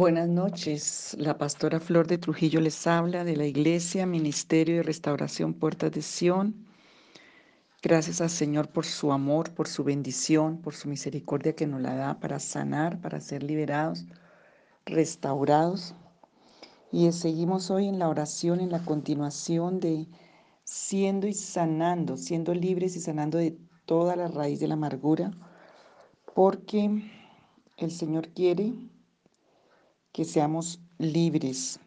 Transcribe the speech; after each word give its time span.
Buenas 0.00 0.30
noches, 0.30 1.14
la 1.18 1.36
pastora 1.36 1.78
Flor 1.78 2.06
de 2.06 2.16
Trujillo 2.16 2.62
les 2.62 2.86
habla 2.86 3.22
de 3.22 3.36
la 3.36 3.44
Iglesia 3.44 4.06
Ministerio 4.06 4.76
de 4.76 4.82
Restauración 4.82 5.52
Puertas 5.52 5.92
de 5.92 6.00
Sión. 6.00 6.64
Gracias 7.82 8.22
al 8.22 8.30
Señor 8.30 8.70
por 8.70 8.86
su 8.86 9.12
amor, 9.12 9.52
por 9.52 9.68
su 9.68 9.84
bendición, 9.84 10.62
por 10.62 10.74
su 10.74 10.88
misericordia 10.88 11.54
que 11.54 11.66
nos 11.66 11.82
la 11.82 11.96
da 11.96 12.18
para 12.18 12.38
sanar, 12.40 13.02
para 13.02 13.20
ser 13.20 13.42
liberados, 13.42 14.06
restaurados. 14.86 15.94
Y 16.90 17.12
seguimos 17.12 17.70
hoy 17.70 17.86
en 17.86 17.98
la 17.98 18.08
oración, 18.08 18.60
en 18.60 18.70
la 18.70 18.82
continuación 18.86 19.80
de 19.80 20.08
siendo 20.64 21.26
y 21.26 21.34
sanando, 21.34 22.16
siendo 22.16 22.54
libres 22.54 22.96
y 22.96 23.00
sanando 23.00 23.36
de 23.36 23.58
toda 23.84 24.16
la 24.16 24.28
raíz 24.28 24.60
de 24.60 24.68
la 24.68 24.74
amargura, 24.74 25.30
porque 26.34 27.02
el 27.76 27.90
Señor 27.90 28.28
quiere 28.30 28.72
que 30.12 30.24
seamos 30.24 30.80
libres. 30.98 31.78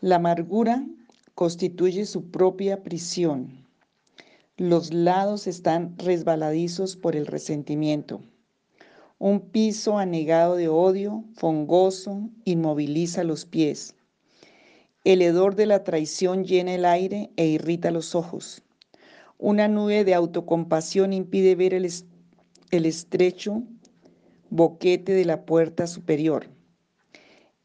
La 0.00 0.16
amargura 0.16 0.86
constituye 1.34 2.04
su 2.06 2.30
propia 2.30 2.82
prisión. 2.82 3.66
Los 4.56 4.92
lados 4.92 5.46
están 5.46 5.96
resbaladizos 5.98 6.96
por 6.96 7.14
el 7.14 7.26
resentimiento. 7.26 8.20
Un 9.18 9.40
piso 9.40 9.98
anegado 9.98 10.56
de 10.56 10.68
odio, 10.68 11.24
fongoso, 11.34 12.28
inmoviliza 12.44 13.24
los 13.24 13.44
pies. 13.44 13.94
El 15.04 15.22
hedor 15.22 15.54
de 15.54 15.66
la 15.66 15.84
traición 15.84 16.44
llena 16.44 16.74
el 16.74 16.84
aire 16.84 17.30
e 17.36 17.46
irrita 17.46 17.90
los 17.90 18.14
ojos. 18.14 18.62
Una 19.38 19.68
nube 19.68 20.04
de 20.04 20.14
autocompasión 20.14 21.12
impide 21.12 21.54
ver 21.54 21.72
el, 21.72 21.88
el 22.70 22.86
estrecho 22.86 23.62
boquete 24.50 25.12
de 25.12 25.24
la 25.24 25.44
puerta 25.44 25.86
superior. 25.86 26.57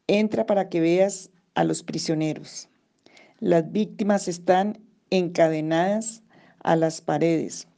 Entra 0.06 0.46
para 0.46 0.68
que 0.68 0.80
veas 0.80 1.30
a 1.54 1.64
los 1.64 1.82
prisioneros. 1.82 2.68
Las 3.40 3.70
víctimas 3.72 4.28
están 4.28 4.78
encadenadas 5.10 6.22
a 6.60 6.76
las 6.76 7.00
paredes. 7.00 7.68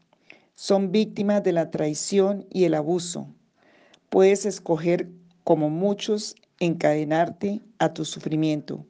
Son 0.55 0.91
víctimas 0.91 1.43
de 1.43 1.53
la 1.53 1.71
traición 1.71 2.47
y 2.51 2.65
el 2.65 2.75
abuso. 2.75 3.29
Puedes 4.09 4.47
escoger, 4.47 5.09
como 5.45 5.71
muchos, 5.71 6.35
encadenarte 6.59 7.63
a 7.79 7.93
tu 7.93 8.05
sufrimiento 8.05 8.87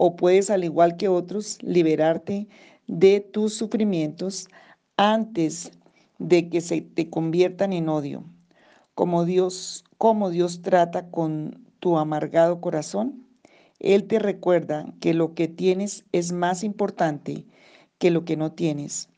o 0.00 0.14
puedes, 0.14 0.48
al 0.48 0.62
igual 0.62 0.96
que 0.96 1.08
otros, 1.08 1.58
liberarte 1.60 2.46
de 2.86 3.18
tus 3.18 3.54
sufrimientos 3.54 4.46
antes 4.96 5.72
de 6.20 6.48
que 6.48 6.60
se 6.60 6.82
te 6.82 7.10
conviertan 7.10 7.72
en 7.72 7.88
odio. 7.88 8.22
Como 8.94 9.24
Dios, 9.24 9.84
como 9.98 10.30
Dios 10.30 10.62
trata 10.62 11.10
con 11.10 11.67
tu 11.80 11.98
amargado 11.98 12.60
corazón, 12.60 13.26
Él 13.78 14.06
te 14.06 14.18
recuerda 14.18 14.86
que 15.00 15.14
lo 15.14 15.34
que 15.34 15.48
tienes 15.48 16.04
es 16.12 16.32
más 16.32 16.64
importante 16.64 17.46
que 17.98 18.10
lo 18.10 18.24
que 18.24 18.36
no 18.36 18.52
tienes. 18.52 19.08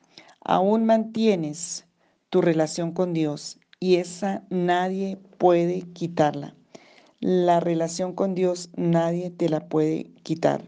Aún 0.42 0.84
mantienes 0.86 1.86
tu 2.30 2.40
relación 2.40 2.92
con 2.92 3.12
Dios 3.12 3.58
y 3.78 3.96
esa 3.96 4.44
nadie 4.50 5.18
puede 5.38 5.82
quitarla. 5.82 6.54
La 7.20 7.60
relación 7.60 8.14
con 8.14 8.34
Dios 8.34 8.70
nadie 8.76 9.30
te 9.30 9.48
la 9.48 9.68
puede 9.68 10.10
quitar. 10.22 10.64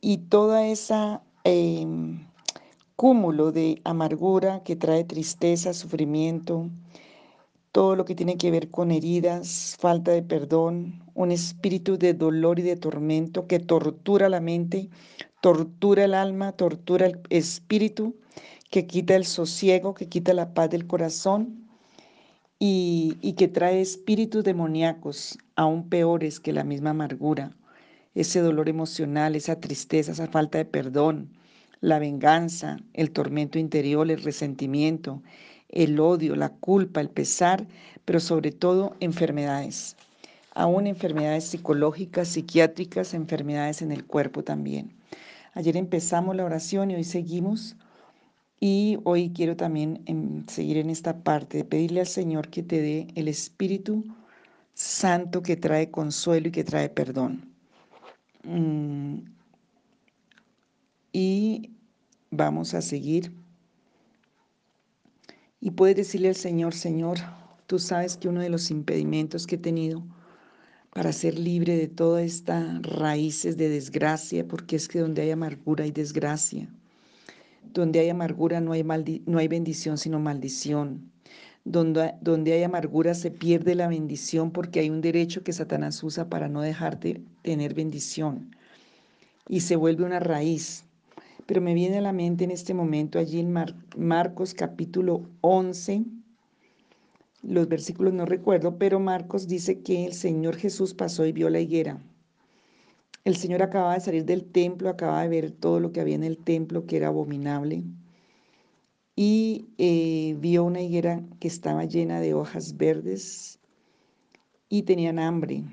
Y 0.00 0.18
toda 0.18 0.66
esa 0.66 1.22
em, 1.44 2.26
cúmulo 2.96 3.52
de 3.52 3.80
amargura 3.84 4.62
que 4.62 4.76
trae 4.76 5.04
tristeza, 5.04 5.72
sufrimiento, 5.72 6.68
todo 7.76 7.94
lo 7.94 8.06
que 8.06 8.14
tiene 8.14 8.38
que 8.38 8.50
ver 8.50 8.70
con 8.70 8.90
heridas, 8.90 9.76
falta 9.78 10.10
de 10.10 10.22
perdón, 10.22 11.04
un 11.12 11.30
espíritu 11.30 11.98
de 11.98 12.14
dolor 12.14 12.58
y 12.58 12.62
de 12.62 12.74
tormento 12.74 13.46
que 13.46 13.58
tortura 13.58 14.30
la 14.30 14.40
mente, 14.40 14.88
tortura 15.42 16.06
el 16.06 16.14
alma, 16.14 16.52
tortura 16.52 17.04
el 17.04 17.20
espíritu, 17.28 18.16
que 18.70 18.86
quita 18.86 19.14
el 19.14 19.26
sosiego, 19.26 19.92
que 19.92 20.08
quita 20.08 20.32
la 20.32 20.54
paz 20.54 20.70
del 20.70 20.86
corazón 20.86 21.68
y, 22.58 23.18
y 23.20 23.34
que 23.34 23.46
trae 23.46 23.82
espíritus 23.82 24.42
demoníacos 24.42 25.36
aún 25.54 25.90
peores 25.90 26.40
que 26.40 26.54
la 26.54 26.64
misma 26.64 26.90
amargura, 26.90 27.54
ese 28.14 28.40
dolor 28.40 28.70
emocional, 28.70 29.36
esa 29.36 29.60
tristeza, 29.60 30.12
esa 30.12 30.28
falta 30.28 30.56
de 30.56 30.64
perdón, 30.64 31.28
la 31.82 31.98
venganza, 31.98 32.78
el 32.94 33.10
tormento 33.10 33.58
interior, 33.58 34.10
el 34.10 34.22
resentimiento, 34.22 35.22
el 35.68 35.98
odio, 36.00 36.36
la 36.36 36.50
culpa, 36.50 37.00
el 37.00 37.10
pesar, 37.10 37.66
pero 38.04 38.20
sobre 38.20 38.52
todo 38.52 38.96
enfermedades, 39.00 39.96
aún 40.54 40.86
enfermedades 40.86 41.44
psicológicas, 41.44 42.28
psiquiátricas, 42.28 43.14
enfermedades 43.14 43.82
en 43.82 43.92
el 43.92 44.04
cuerpo 44.04 44.44
también. 44.44 44.94
Ayer 45.54 45.76
empezamos 45.76 46.36
la 46.36 46.44
oración 46.44 46.90
y 46.90 46.96
hoy 46.96 47.04
seguimos. 47.04 47.76
Y 48.60 48.98
hoy 49.04 49.30
quiero 49.34 49.56
también 49.56 50.02
em, 50.06 50.46
seguir 50.46 50.78
en 50.78 50.90
esta 50.90 51.22
parte 51.22 51.58
de 51.58 51.64
pedirle 51.64 52.00
al 52.00 52.06
Señor 52.06 52.48
que 52.48 52.62
te 52.62 52.80
dé 52.80 53.06
el 53.14 53.28
Espíritu 53.28 54.04
Santo 54.74 55.42
que 55.42 55.56
trae 55.56 55.90
consuelo 55.90 56.48
y 56.48 56.52
que 56.52 56.64
trae 56.64 56.88
perdón. 56.88 57.54
Mm, 58.44 59.20
y 61.12 61.70
vamos 62.30 62.74
a 62.74 62.82
seguir 62.82 63.32
y 65.66 65.72
puedes 65.72 65.96
decirle 65.96 66.28
al 66.28 66.36
Señor, 66.36 66.74
Señor, 66.74 67.18
tú 67.66 67.80
sabes 67.80 68.16
que 68.16 68.28
uno 68.28 68.40
de 68.40 68.50
los 68.50 68.70
impedimentos 68.70 69.48
que 69.48 69.56
he 69.56 69.58
tenido 69.58 70.00
para 70.94 71.12
ser 71.12 71.36
libre 71.36 71.76
de 71.76 71.88
todas 71.88 72.22
estas 72.22 72.80
raíces 72.82 73.56
de 73.56 73.68
desgracia, 73.68 74.46
porque 74.46 74.76
es 74.76 74.86
que 74.86 75.00
donde 75.00 75.22
hay 75.22 75.32
amargura 75.32 75.82
hay 75.82 75.90
desgracia. 75.90 76.68
Donde 77.74 77.98
hay 77.98 78.10
amargura 78.10 78.60
no 78.60 78.70
hay, 78.70 78.84
no 79.26 79.38
hay 79.38 79.48
bendición, 79.48 79.98
sino 79.98 80.20
maldición. 80.20 81.10
Donde, 81.64 82.14
donde 82.20 82.52
hay 82.52 82.62
amargura 82.62 83.12
se 83.14 83.32
pierde 83.32 83.74
la 83.74 83.88
bendición 83.88 84.52
porque 84.52 84.78
hay 84.78 84.88
un 84.88 85.00
derecho 85.00 85.42
que 85.42 85.52
Satanás 85.52 86.00
usa 86.04 86.28
para 86.28 86.46
no 86.46 86.60
dejarte 86.60 87.24
tener 87.42 87.74
bendición. 87.74 88.54
Y 89.48 89.62
se 89.62 89.74
vuelve 89.74 90.04
una 90.04 90.20
raíz 90.20 90.85
pero 91.46 91.60
me 91.60 91.74
viene 91.74 91.98
a 91.98 92.02
la 92.02 92.12
mente 92.12 92.44
en 92.44 92.50
este 92.50 92.74
momento 92.74 93.18
allí 93.18 93.38
en 93.38 93.54
Marcos 93.96 94.52
capítulo 94.52 95.22
11, 95.40 96.04
los 97.42 97.68
versículos 97.68 98.12
no 98.12 98.26
recuerdo, 98.26 98.76
pero 98.76 98.98
Marcos 98.98 99.46
dice 99.46 99.80
que 99.80 100.06
el 100.06 100.12
Señor 100.12 100.56
Jesús 100.56 100.94
pasó 100.94 101.24
y 101.24 101.32
vio 101.32 101.48
la 101.48 101.60
higuera. 101.60 102.00
El 103.24 103.36
Señor 103.36 103.62
acababa 103.62 103.94
de 103.94 104.00
salir 104.00 104.24
del 104.24 104.44
templo, 104.44 104.88
acababa 104.88 105.22
de 105.22 105.28
ver 105.28 105.50
todo 105.52 105.78
lo 105.78 105.92
que 105.92 106.00
había 106.00 106.16
en 106.16 106.24
el 106.24 106.38
templo 106.38 106.86
que 106.86 106.96
era 106.96 107.08
abominable 107.08 107.84
y 109.16 109.68
eh, 109.78 110.36
vio 110.38 110.64
una 110.64 110.82
higuera 110.82 111.24
que 111.40 111.48
estaba 111.48 111.84
llena 111.84 112.20
de 112.20 112.34
hojas 112.34 112.76
verdes 112.76 113.58
y 114.68 114.82
tenían 114.82 115.18
hambre. 115.18 115.64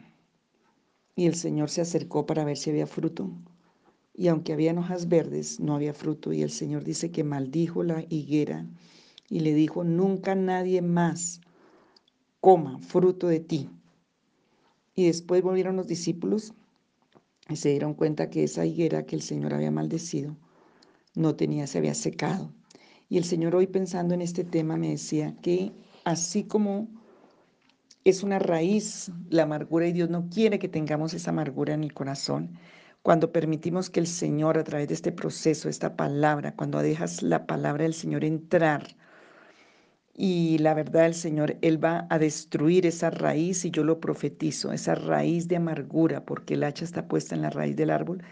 Y 1.16 1.26
el 1.26 1.36
Señor 1.36 1.70
se 1.70 1.82
acercó 1.82 2.26
para 2.26 2.46
ver 2.46 2.58
si 2.58 2.70
había 2.70 2.88
fruto 2.88 3.30
y 4.14 4.28
aunque 4.28 4.54
había 4.54 4.74
hojas 4.74 5.10
verdes, 5.10 5.60
no 5.60 5.76
había 5.76 5.94
fruto. 5.94 6.34
Y 6.34 6.44
el 6.44 6.52
Señor 6.52 6.84
dice 6.84 7.12
que 7.12 7.24
maldijo 7.24 7.84
la 7.84 8.06
higuera 8.10 8.68
y 9.30 9.40
le 9.40 9.54
dijo, 9.54 9.84
nunca 9.84 10.36
nadie 10.36 10.82
más 10.82 11.42
coma 12.40 12.80
fruto 12.80 13.28
de 13.28 13.40
ti. 13.40 13.70
Y 14.96 15.08
después 15.08 15.42
volvieron 15.42 15.76
los 15.76 15.88
discípulos 15.88 16.54
y 17.50 17.56
se 17.56 17.70
dieron 17.70 17.96
cuenta 17.96 18.30
que 18.30 18.44
esa 18.44 18.66
higuera 18.66 19.06
que 19.06 19.16
el 19.16 19.24
Señor 19.24 19.54
había 19.54 19.72
maldecido 19.72 20.38
no 21.16 21.36
tenía, 21.36 21.68
se 21.68 21.80
había 21.80 21.96
secado. 21.96 22.54
Y 23.10 23.18
el 23.18 23.24
Señor 23.24 23.56
hoy 23.56 23.68
pensando 23.68 24.14
en 24.14 24.22
este 24.22 24.44
tema 24.44 24.78
me 24.78 24.90
decía 24.90 25.36
que 25.42 25.72
así 26.04 26.44
como 26.44 26.88
es 28.04 28.24
una 28.24 28.40
raíz 28.40 29.12
la 29.30 29.44
amargura 29.44 29.88
y 29.88 29.94
Dios 29.94 30.10
no 30.10 30.30
quiere 30.30 30.60
que 30.60 30.68
tengamos 30.68 31.14
esa 31.14 31.32
amargura 31.32 31.74
en 31.74 31.84
el 31.84 31.94
corazón, 31.94 32.58
cuando 33.04 33.34
permitimos 33.34 33.90
que 33.90 34.00
el 34.00 34.08
Señor 34.08 34.58
a 34.58 34.64
través 34.64 34.88
de 34.88 34.94
este 34.96 35.12
proceso, 35.12 35.70
esta 35.70 35.96
palabra, 35.98 36.56
cuando 36.56 36.80
dejas 36.82 37.22
la 37.22 37.46
palabra 37.46 37.84
del 37.84 37.94
Señor 37.94 38.24
entrar 38.24 38.96
y 40.16 40.58
la 40.60 40.74
verdad 40.74 41.04
del 41.04 41.14
Señor, 41.14 41.58
Él 41.62 41.84
va 41.84 42.08
a 42.10 42.18
destruir 42.18 42.86
esa 42.86 43.10
raíz 43.10 43.66
y 43.66 43.72
yo 43.72 43.84
lo 43.84 44.00
profetizo, 44.00 44.72
esa 44.72 44.96
raíz 44.96 45.50
de 45.50 45.58
amargura, 45.58 46.24
porque 46.24 46.54
el 46.54 46.64
hacha 46.64 46.86
está 46.86 47.08
puesta 47.08 47.36
en 47.36 47.42
la 47.42 47.50
raíz 47.50 47.76
del 47.76 47.90
árbol, 47.90 48.24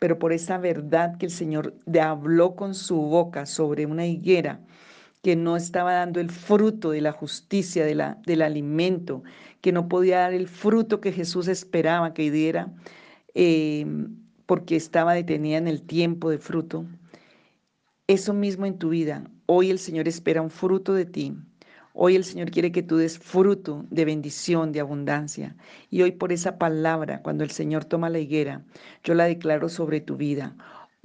pero 0.00 0.18
por 0.18 0.32
esa 0.32 0.58
verdad 0.58 1.18
que 1.18 1.26
el 1.26 1.32
Señor 1.32 1.74
habló 2.00 2.56
con 2.56 2.74
su 2.74 2.96
boca 2.96 3.46
sobre 3.46 3.86
una 3.86 4.06
higuera 4.06 4.60
que 5.22 5.36
no 5.36 5.56
estaba 5.56 5.92
dando 5.92 6.20
el 6.20 6.30
fruto 6.30 6.90
de 6.90 7.00
la 7.00 7.12
justicia, 7.12 7.84
de 7.84 7.94
la, 7.94 8.18
del 8.26 8.42
alimento, 8.42 9.22
que 9.60 9.72
no 9.72 9.88
podía 9.88 10.18
dar 10.20 10.34
el 10.34 10.48
fruto 10.48 11.00
que 11.00 11.12
Jesús 11.12 11.48
esperaba 11.48 12.12
que 12.12 12.30
diera, 12.30 12.72
Em, 13.38 14.16
porque 14.46 14.76
estaba 14.76 15.12
detenida 15.12 15.58
en 15.58 15.68
el 15.68 15.82
tiempo 15.82 16.30
de 16.30 16.38
fruto. 16.38 16.86
Eso 18.06 18.32
mismo 18.32 18.64
en 18.64 18.78
tu 18.78 18.88
vida. 18.88 19.30
Hoy 19.44 19.68
el 19.68 19.78
Señor 19.78 20.08
espera 20.08 20.40
un 20.40 20.48
fruto 20.48 20.94
de 20.94 21.04
ti. 21.04 21.34
Hoy 21.92 22.16
el 22.16 22.24
Señor 22.24 22.50
quiere 22.50 22.72
que 22.72 22.82
tú 22.82 22.96
des 22.96 23.18
fruto 23.18 23.84
de 23.90 24.06
bendición, 24.06 24.72
de 24.72 24.80
abundancia. 24.80 25.54
Y 25.90 26.00
hoy 26.00 26.12
por 26.12 26.32
esa 26.32 26.56
palabra, 26.56 27.20
cuando 27.20 27.44
el 27.44 27.50
Señor 27.50 27.84
toma 27.84 28.08
la 28.08 28.20
higuera, 28.20 28.64
yo 29.04 29.12
la 29.12 29.24
declaro 29.24 29.68
sobre 29.68 30.00
tu 30.00 30.16
vida. 30.16 30.56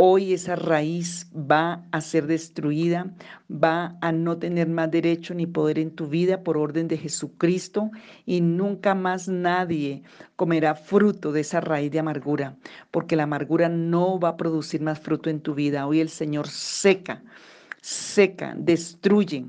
Hoy 0.04 0.34
esa 0.34 0.56
raíz 0.56 1.30
va 1.32 1.86
a 1.92 2.02
ser 2.02 2.26
destruida, 2.26 3.14
va 3.52 4.00
a 4.02 4.12
no 4.12 4.40
tener 4.40 4.68
más 4.68 4.90
derecho 4.90 5.36
ni 5.36 5.46
poder 5.46 5.78
en 5.78 5.92
tu 5.92 6.08
vida 6.08 6.42
por 6.42 6.58
orden 6.58 6.88
de 6.88 6.98
Jesucristo 6.98 7.92
y 8.26 8.42
nunca 8.42 8.96
más 8.96 9.28
nadie 9.28 10.02
comerá 10.38 10.74
fruto 10.74 11.32
de 11.32 11.42
esa 11.42 11.62
raíz 11.62 11.92
de 11.92 12.00
amargura, 12.00 12.58
porque 12.90 13.16
la 13.16 13.24
amargura 13.24 13.70
no 13.70 14.20
va 14.20 14.30
a 14.30 14.38
producir 14.38 14.82
más 14.82 15.00
fruto 15.00 15.30
en 15.30 15.40
tu 15.40 15.54
vida. 15.54 15.86
Hoy 15.86 16.00
el 16.00 16.10
Señor 16.10 16.48
seca, 16.48 17.22
seca, 17.80 18.56
destruye. 18.58 19.46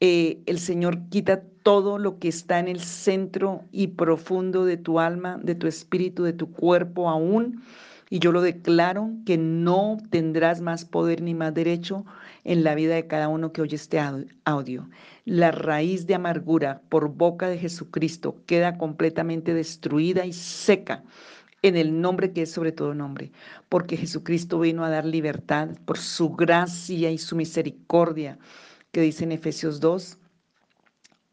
Eh, 0.00 0.40
el 0.46 0.58
Señor 0.58 1.10
quita 1.10 1.42
todo 1.62 1.98
lo 1.98 2.18
que 2.18 2.28
está 2.28 2.60
en 2.60 2.68
el 2.68 2.80
centro 2.80 3.64
y 3.72 3.88
profundo 3.88 4.64
de 4.64 4.78
tu 4.78 5.00
alma, 5.00 5.38
de 5.42 5.54
tu 5.54 5.66
espíritu, 5.66 6.22
de 6.22 6.32
tu 6.32 6.50
cuerpo 6.50 7.10
aún 7.10 7.60
y 8.08 8.20
yo 8.20 8.32
lo 8.32 8.40
declaro 8.40 9.10
que 9.24 9.36
no 9.36 9.98
tendrás 10.10 10.60
más 10.60 10.84
poder 10.84 11.22
ni 11.22 11.34
más 11.34 11.52
derecho 11.54 12.04
en 12.44 12.62
la 12.62 12.74
vida 12.74 12.94
de 12.94 13.06
cada 13.06 13.28
uno 13.28 13.52
que 13.52 13.62
oye 13.62 13.76
este 13.76 14.00
audio. 14.44 14.88
La 15.24 15.50
raíz 15.50 16.06
de 16.06 16.14
amargura 16.14 16.82
por 16.88 17.08
boca 17.08 17.48
de 17.48 17.58
Jesucristo 17.58 18.36
queda 18.46 18.78
completamente 18.78 19.54
destruida 19.54 20.24
y 20.24 20.32
seca 20.32 21.02
en 21.62 21.76
el 21.76 22.00
nombre 22.00 22.32
que 22.32 22.42
es 22.42 22.52
sobre 22.52 22.70
todo 22.70 22.94
nombre, 22.94 23.32
porque 23.68 23.96
Jesucristo 23.96 24.60
vino 24.60 24.84
a 24.84 24.90
dar 24.90 25.04
libertad 25.04 25.70
por 25.84 25.98
su 25.98 26.30
gracia 26.30 27.10
y 27.10 27.18
su 27.18 27.34
misericordia, 27.34 28.38
que 28.92 29.00
dice 29.00 29.24
en 29.24 29.32
Efesios 29.32 29.80
2, 29.80 30.18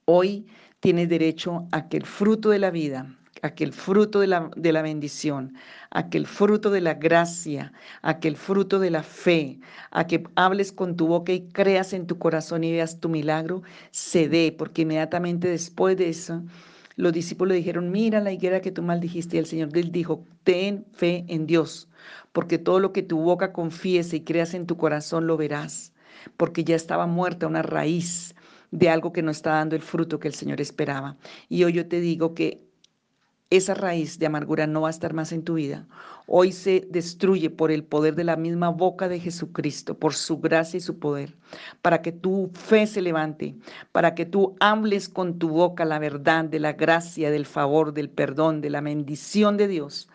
hoy 0.06 0.48
tienes 0.80 1.10
derecho 1.10 1.68
a 1.72 1.88
que 1.88 1.98
el 1.98 2.06
fruto 2.06 2.50
de 2.50 2.60
la 2.60 2.72
vida, 2.72 3.16
aquel 3.44 3.74
fruto 3.74 4.22
de 4.22 4.28
la, 4.28 4.50
de 4.56 4.72
la 4.72 4.82
bendición, 4.82 5.54
aquel 5.92 6.26
fruto 6.26 6.72
de 6.72 6.80
la 6.80 6.94
gracia, 6.94 7.74
aquel 8.02 8.38
fruto 8.38 8.80
de 8.80 8.90
la 8.90 9.04
fe, 9.04 9.60
a 9.92 10.08
que 10.08 10.24
hables 10.36 10.72
con 10.72 10.96
tu 10.96 11.08
boca 11.08 11.34
y 11.34 11.50
creas 11.50 11.92
en 11.92 12.08
tu 12.08 12.18
corazón 12.18 12.64
y 12.64 12.72
veas 12.72 13.02
tu 13.02 13.10
milagro, 13.10 13.62
se 13.92 14.30
dé, 14.30 14.56
porque 14.58 14.84
inmediatamente 14.84 15.50
después 15.50 15.98
de 15.98 16.10
eso, 16.10 16.42
los 16.96 17.12
discípulos 17.12 17.58
dijeron, 17.58 17.92
mira 17.92 18.22
la 18.22 18.32
higuera 18.32 18.62
que 18.62 18.72
tú 18.72 18.82
maldijiste. 18.82 19.36
Y 19.36 19.40
el 19.40 19.46
Señor 19.46 19.72
dijo, 19.72 20.24
ten 20.44 20.86
fe 20.94 21.26
en 21.28 21.46
Dios, 21.46 21.90
porque 22.32 22.58
todo 22.58 22.80
lo 22.80 22.94
que 22.94 23.04
tu 23.04 23.20
boca 23.20 23.52
confiese 23.52 24.18
y 24.18 24.22
creas 24.22 24.54
en 24.54 24.68
tu 24.68 24.78
corazón 24.78 25.28
lo 25.28 25.36
verás, 25.36 25.92
porque 26.38 26.64
ya 26.64 26.78
estaba 26.78 27.08
muerta 27.08 27.48
una 27.48 27.62
raíz 27.62 28.36
de 28.72 28.90
algo 28.90 29.12
que 29.12 29.22
no 29.22 29.32
está 29.32 29.52
dando 29.52 29.76
el 29.76 29.82
fruto 29.82 30.20
que 30.20 30.30
el 30.30 30.34
Señor 30.34 30.62
esperaba. 30.62 31.18
Y 31.50 31.66
hoy 31.66 31.74
yo 31.74 31.88
te 31.88 32.00
digo 32.00 32.34
que 32.34 32.73
esa 33.58 33.76
raíz 33.76 34.18
de 34.18 34.26
amargura 34.26 34.66
no 34.66 34.82
va 34.82 34.88
a 34.88 34.92
estar 34.92 35.14
más 35.14 35.32
en 35.32 35.44
tu 35.44 35.54
vida. 35.56 35.86
Hoy 36.26 36.52
se 36.52 36.88
destruye 36.90 37.52
por 37.52 37.72
el 37.72 37.84
poder 37.84 38.16
de 38.16 38.24
la 38.24 38.36
misma 38.36 38.70
boca 38.70 39.08
de 39.08 39.20
Jesucristo, 39.20 39.98
por 40.00 40.16
su 40.16 40.40
gracia 40.40 40.78
y 40.78 40.82
su 40.82 40.98
poder, 40.98 41.36
para 41.84 42.02
que 42.02 42.12
tu 42.12 42.50
fe 42.54 42.88
se 42.88 43.02
levante, 43.02 43.56
para 43.92 44.16
que 44.16 44.26
tú 44.26 44.56
hables 44.60 45.08
con 45.08 45.38
tu 45.38 45.50
boca 45.50 45.86
la 45.86 46.00
verdad 46.00 46.46
de 46.46 46.60
la 46.60 46.74
gracia, 46.74 47.30
del 47.30 47.46
favor, 47.46 47.94
del 47.94 48.10
perdón, 48.10 48.60
de 48.62 48.72
la 48.72 48.82
bendición 48.82 49.56
de 49.58 49.68
Dios 49.68 50.10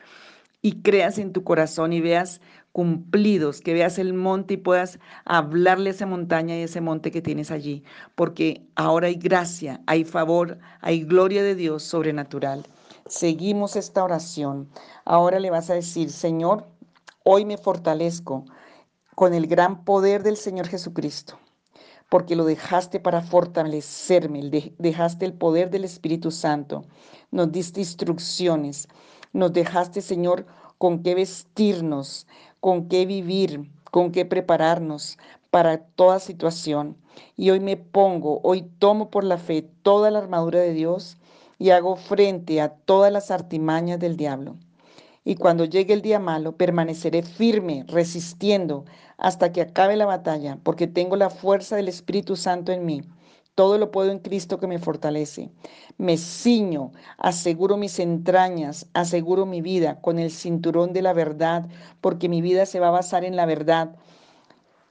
y 0.60 0.82
creas 0.82 1.18
en 1.18 1.32
tu 1.32 1.44
corazón 1.44 1.92
y 1.92 2.00
veas 2.00 2.40
cumplidos, 2.72 3.60
que 3.60 3.72
veas 3.72 3.98
el 3.98 4.14
monte 4.14 4.54
y 4.54 4.56
puedas 4.56 4.98
hablarle 5.24 5.90
a 5.90 5.92
esa 5.92 6.06
montaña 6.06 6.56
y 6.56 6.62
a 6.62 6.64
ese 6.64 6.80
monte 6.80 7.10
que 7.10 7.22
tienes 7.22 7.50
allí, 7.50 7.84
porque 8.14 8.62
ahora 8.74 9.06
hay 9.06 9.14
gracia, 9.14 9.80
hay 9.86 10.04
favor, 10.04 10.58
hay 10.80 11.04
gloria 11.04 11.42
de 11.42 11.54
Dios 11.54 11.82
sobrenatural. 11.84 12.64
Seguimos 13.08 13.74
esta 13.74 14.04
oración. 14.04 14.68
Ahora 15.06 15.40
le 15.40 15.48
vas 15.50 15.70
a 15.70 15.74
decir, 15.74 16.10
Señor, 16.10 16.66
hoy 17.24 17.46
me 17.46 17.56
fortalezco 17.56 18.44
con 19.14 19.32
el 19.32 19.46
gran 19.46 19.84
poder 19.84 20.22
del 20.22 20.36
Señor 20.36 20.68
Jesucristo, 20.68 21.38
porque 22.10 22.36
lo 22.36 22.44
dejaste 22.44 23.00
para 23.00 23.22
fortalecerme, 23.22 24.74
dejaste 24.78 25.24
el 25.24 25.32
poder 25.32 25.70
del 25.70 25.84
Espíritu 25.84 26.30
Santo, 26.30 26.84
nos 27.30 27.50
diste 27.50 27.80
instrucciones, 27.80 28.88
nos 29.32 29.54
dejaste, 29.54 30.02
Señor, 30.02 30.44
con 30.76 31.02
qué 31.02 31.14
vestirnos, 31.14 32.26
con 32.60 32.88
qué 32.88 33.06
vivir, 33.06 33.70
con 33.90 34.12
qué 34.12 34.26
prepararnos 34.26 35.16
para 35.50 35.78
toda 35.78 36.20
situación. 36.20 36.94
Y 37.36 37.48
hoy 37.50 37.60
me 37.60 37.78
pongo, 37.78 38.40
hoy 38.42 38.68
tomo 38.78 39.08
por 39.08 39.24
la 39.24 39.38
fe 39.38 39.62
toda 39.82 40.10
la 40.10 40.18
armadura 40.18 40.60
de 40.60 40.74
Dios 40.74 41.16
y 41.58 41.70
hago 41.70 41.96
frente 41.96 42.60
a 42.60 42.70
todas 42.70 43.12
las 43.12 43.30
artimañas 43.30 43.98
del 43.98 44.16
diablo. 44.16 44.56
Y 45.24 45.34
cuando 45.34 45.64
llegue 45.64 45.92
el 45.92 46.02
día 46.02 46.18
malo, 46.18 46.56
permaneceré 46.56 47.22
firme, 47.22 47.84
resistiendo 47.88 48.84
hasta 49.18 49.52
que 49.52 49.60
acabe 49.60 49.96
la 49.96 50.06
batalla, 50.06 50.58
porque 50.62 50.86
tengo 50.86 51.16
la 51.16 51.28
fuerza 51.28 51.76
del 51.76 51.88
Espíritu 51.88 52.36
Santo 52.36 52.72
en 52.72 52.86
mí. 52.86 53.02
Todo 53.54 53.76
lo 53.76 53.90
puedo 53.90 54.12
en 54.12 54.20
Cristo 54.20 54.58
que 54.58 54.68
me 54.68 54.78
fortalece. 54.78 55.50
Me 55.98 56.16
ciño, 56.16 56.92
aseguro 57.18 57.76
mis 57.76 57.98
entrañas, 57.98 58.86
aseguro 58.94 59.46
mi 59.46 59.60
vida 59.60 60.00
con 60.00 60.20
el 60.20 60.30
cinturón 60.30 60.92
de 60.92 61.02
la 61.02 61.12
verdad, 61.12 61.68
porque 62.00 62.28
mi 62.28 62.40
vida 62.40 62.66
se 62.66 62.78
va 62.78 62.88
a 62.88 62.92
basar 62.92 63.24
en 63.24 63.34
la 63.34 63.46
verdad. 63.46 63.96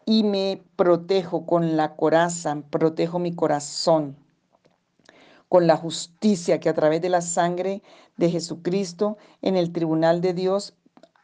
Y 0.05 0.23
me 0.23 0.61
protejo 0.75 1.45
con 1.45 1.77
la 1.77 1.95
coraza, 1.95 2.61
protejo 2.69 3.19
mi 3.19 3.33
corazón 3.33 4.17
con 5.49 5.67
la 5.67 5.77
justicia 5.77 6.59
que 6.59 6.69
a 6.69 6.73
través 6.73 7.01
de 7.01 7.09
la 7.09 7.21
sangre 7.21 7.81
de 8.17 8.29
Jesucristo 8.29 9.17
en 9.41 9.55
el 9.55 9.71
tribunal 9.71 10.21
de 10.21 10.33
Dios 10.33 10.73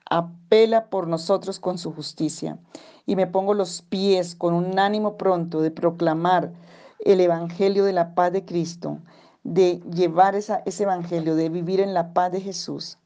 apela 0.10 0.90
por 0.90 1.08
nosotros 1.08 1.60
con 1.60 1.78
su 1.78 1.94
justicia. 1.94 2.58
Y 3.06 3.16
me 3.16 3.28
pongo 3.28 3.54
los 3.54 3.82
pies 3.82 4.36
con 4.36 4.54
un 4.54 4.80
ánimo 4.80 5.18
pronto 5.18 5.62
de 5.62 5.72
proclamar 5.72 6.54
el 7.00 7.20
Evangelio 7.20 7.84
de 7.84 7.94
la 7.94 8.16
paz 8.16 8.32
de 8.32 8.46
Cristo, 8.46 9.00
de 9.44 9.82
llevar 9.92 10.36
esa, 10.36 10.62
ese 10.66 10.84
Evangelio, 10.84 11.36
de 11.36 11.50
vivir 11.50 11.82
en 11.82 11.94
la 11.94 12.14
paz 12.14 12.32
de 12.32 12.40
Jesús. 12.40 12.98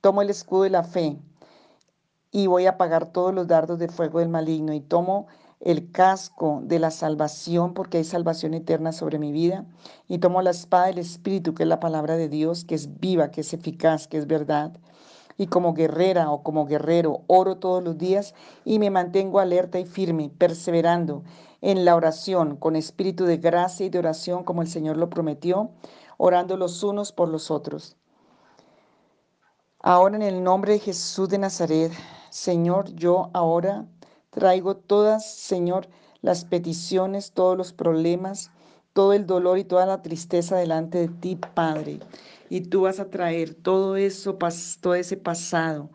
Tomo 0.00 0.22
el 0.22 0.30
escudo 0.30 0.62
de 0.62 0.70
la 0.70 0.82
fe 0.82 1.16
y 2.32 2.48
voy 2.48 2.66
a 2.66 2.70
apagar 2.70 3.06
todos 3.06 3.32
los 3.32 3.46
dardos 3.46 3.78
de 3.78 3.88
fuego 3.88 4.18
del 4.18 4.28
maligno 4.28 4.72
y 4.72 4.80
tomo 4.80 5.28
el 5.60 5.90
casco 5.90 6.60
de 6.64 6.78
la 6.78 6.90
salvación, 6.90 7.74
porque 7.74 7.98
hay 7.98 8.04
salvación 8.04 8.54
eterna 8.54 8.92
sobre 8.92 9.18
mi 9.18 9.32
vida, 9.32 9.64
y 10.08 10.18
tomo 10.18 10.42
la 10.42 10.50
espada 10.50 10.86
del 10.86 10.98
Espíritu, 10.98 11.54
que 11.54 11.62
es 11.62 11.68
la 11.68 11.80
palabra 11.80 12.16
de 12.16 12.28
Dios, 12.28 12.64
que 12.64 12.74
es 12.74 13.00
viva, 13.00 13.30
que 13.30 13.40
es 13.40 13.52
eficaz, 13.52 14.06
que 14.06 14.18
es 14.18 14.26
verdad. 14.26 14.76
Y 15.36 15.48
como 15.48 15.74
guerrera 15.74 16.30
o 16.30 16.42
como 16.42 16.66
guerrero 16.66 17.22
oro 17.26 17.56
todos 17.56 17.82
los 17.82 17.98
días 17.98 18.34
y 18.64 18.78
me 18.78 18.90
mantengo 18.90 19.40
alerta 19.40 19.80
y 19.80 19.84
firme, 19.84 20.30
perseverando 20.30 21.24
en 21.60 21.84
la 21.84 21.96
oración, 21.96 22.56
con 22.56 22.76
espíritu 22.76 23.24
de 23.24 23.38
gracia 23.38 23.86
y 23.86 23.88
de 23.88 23.98
oración, 23.98 24.44
como 24.44 24.62
el 24.62 24.68
Señor 24.68 24.96
lo 24.96 25.10
prometió, 25.10 25.70
orando 26.18 26.56
los 26.56 26.82
unos 26.82 27.10
por 27.10 27.28
los 27.28 27.50
otros. 27.50 27.96
Ahora 29.80 30.16
en 30.16 30.22
el 30.22 30.42
nombre 30.42 30.74
de 30.74 30.78
Jesús 30.78 31.28
de 31.28 31.38
Nazaret, 31.38 31.92
Señor, 32.30 32.94
yo 32.94 33.30
ahora 33.32 33.86
Traigo 34.34 34.76
todas, 34.76 35.32
Señor, 35.32 35.86
las 36.20 36.44
peticiones, 36.44 37.30
todos 37.30 37.56
los 37.56 37.72
problemas, 37.72 38.50
todo 38.92 39.12
el 39.12 39.26
dolor 39.26 39.58
y 39.58 39.64
toda 39.64 39.86
la 39.86 40.02
tristeza 40.02 40.56
delante 40.56 40.98
de 40.98 41.08
ti, 41.08 41.38
Padre. 41.54 42.00
Y 42.48 42.62
tú 42.62 42.82
vas 42.82 42.98
a 42.98 43.10
traer 43.10 43.54
todo 43.54 43.96
eso, 43.96 44.36
todo 44.80 44.96
ese 44.96 45.16
pasado, 45.16 45.88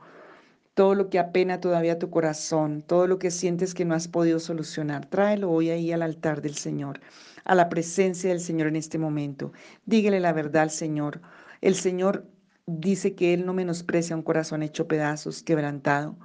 todo 0.74 0.96
lo 0.96 1.10
que 1.10 1.20
apena 1.20 1.60
todavía 1.60 2.00
tu 2.00 2.10
corazón, 2.10 2.82
todo 2.82 3.08
lo 3.08 3.20
que 3.20 3.30
sientes 3.30 3.74
que 3.74 3.84
no 3.84 3.94
has 3.94 4.08
podido 4.08 4.40
solucionar. 4.40 5.06
Tráelo 5.06 5.52
hoy 5.52 5.70
ahí 5.70 5.92
al 5.92 6.02
altar 6.02 6.42
del 6.42 6.56
Señor, 6.56 7.02
a 7.44 7.56
la 7.56 7.68
presencia 7.68 8.30
del 8.30 8.40
Señor 8.40 8.68
en 8.68 8.78
este 8.78 8.98
momento. 8.98 9.52
Dígale 9.86 10.22
la 10.22 10.32
verdad 10.32 10.64
al 10.64 10.72
Señor. 10.72 11.20
El 11.60 11.76
Señor 11.76 12.26
dice 12.68 13.16
que 13.16 13.34
Él 13.34 13.46
no 13.46 13.54
menosprecia 13.54 14.16
un 14.16 14.24
corazón 14.24 14.64
hecho 14.64 14.88
pedazos, 14.88 15.44
quebrantado. 15.44 16.16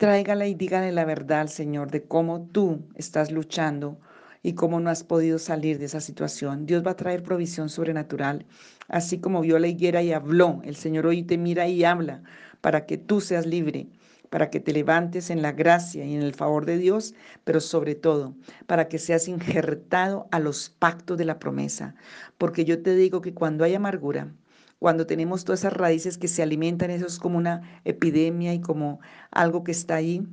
Tráigala 0.00 0.46
y 0.46 0.54
dígale 0.54 0.92
la 0.92 1.04
verdad 1.04 1.42
al 1.42 1.50
Señor 1.50 1.90
de 1.90 2.04
cómo 2.04 2.48
tú 2.52 2.80
estás 2.94 3.30
luchando 3.30 3.98
y 4.42 4.54
cómo 4.54 4.80
no 4.80 4.88
has 4.88 5.04
podido 5.04 5.38
salir 5.38 5.78
de 5.78 5.84
esa 5.84 6.00
situación. 6.00 6.64
Dios 6.64 6.82
va 6.86 6.92
a 6.92 6.96
traer 6.96 7.22
provisión 7.22 7.68
sobrenatural, 7.68 8.46
así 8.88 9.18
como 9.18 9.42
vio 9.42 9.58
la 9.58 9.66
higuera 9.66 10.02
y 10.02 10.14
habló. 10.14 10.62
El 10.64 10.74
Señor 10.74 11.04
hoy 11.04 11.22
te 11.22 11.36
mira 11.36 11.68
y 11.68 11.84
habla 11.84 12.22
para 12.62 12.86
que 12.86 12.96
tú 12.96 13.20
seas 13.20 13.44
libre, 13.44 13.88
para 14.30 14.48
que 14.48 14.58
te 14.58 14.72
levantes 14.72 15.28
en 15.28 15.42
la 15.42 15.52
gracia 15.52 16.02
y 16.06 16.14
en 16.14 16.22
el 16.22 16.34
favor 16.34 16.64
de 16.64 16.78
Dios, 16.78 17.12
pero 17.44 17.60
sobre 17.60 17.94
todo 17.94 18.34
para 18.66 18.88
que 18.88 18.98
seas 18.98 19.28
injertado 19.28 20.28
a 20.30 20.38
los 20.38 20.70
pactos 20.70 21.18
de 21.18 21.26
la 21.26 21.38
promesa. 21.38 21.94
Porque 22.38 22.64
yo 22.64 22.82
te 22.82 22.94
digo 22.94 23.20
que 23.20 23.34
cuando 23.34 23.64
hay 23.64 23.74
amargura, 23.74 24.32
cuando 24.80 25.06
tenemos 25.06 25.44
todas 25.44 25.60
esas 25.60 25.74
raíces 25.74 26.18
que 26.18 26.28
se 26.28 26.42
alimentan, 26.42 26.90
eso 26.90 27.06
es 27.06 27.18
como 27.20 27.38
una 27.38 27.80
epidemia 27.84 28.54
y 28.54 28.60
como 28.60 29.00
algo 29.30 29.62
que 29.62 29.72
está 29.72 29.96
ahí, 29.96 30.26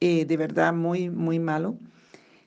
eh, 0.00 0.24
de 0.24 0.36
verdad 0.36 0.72
muy, 0.72 1.10
muy 1.10 1.38
malo. 1.40 1.78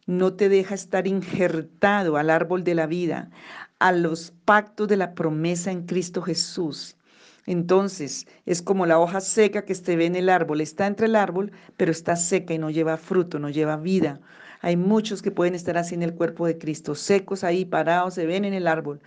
no 0.08 0.34
te 0.36 0.50
deja 0.50 0.76
estar 0.76 1.08
injertado 1.08 2.18
al 2.18 2.30
árbol 2.30 2.64
de 2.64 2.76
la 2.76 2.88
vida, 2.88 3.32
a 3.80 3.92
los 3.92 4.32
pactos 4.46 4.88
de 4.88 4.98
la 4.98 5.14
promesa 5.16 5.72
en 5.72 5.86
Cristo 5.86 6.22
Jesús. 6.22 6.98
Entonces 7.46 8.28
es 8.46 8.62
como 8.62 8.86
la 8.86 9.00
hoja 9.00 9.22
seca 9.22 9.66
que 9.66 9.76
se 9.76 9.96
ve 9.98 10.06
en 10.06 10.16
el 10.16 10.30
árbol, 10.30 10.62
está 10.62 10.88
entre 10.88 11.08
el 11.08 11.16
árbol, 11.16 11.52
pero 11.78 11.92
está 11.92 12.16
seca 12.16 12.54
y 12.54 12.58
no 12.60 12.70
lleva 12.70 12.98
fruto, 12.98 13.40
no 13.40 13.50
lleva 13.50 13.78
vida. 13.78 14.22
Hay 14.62 14.78
muchos 14.78 15.22
que 15.22 15.32
pueden 15.32 15.56
estar 15.56 15.78
así 15.78 15.96
en 15.96 16.04
el 16.04 16.16
cuerpo 16.16 16.48
de 16.48 16.58
Cristo, 16.58 16.96
secos 16.96 17.44
ahí, 17.44 17.66
parados, 17.66 18.14
se 18.14 18.26
ven 18.26 18.46
en 18.46 18.54
el 18.54 18.68
árbol, 18.68 19.02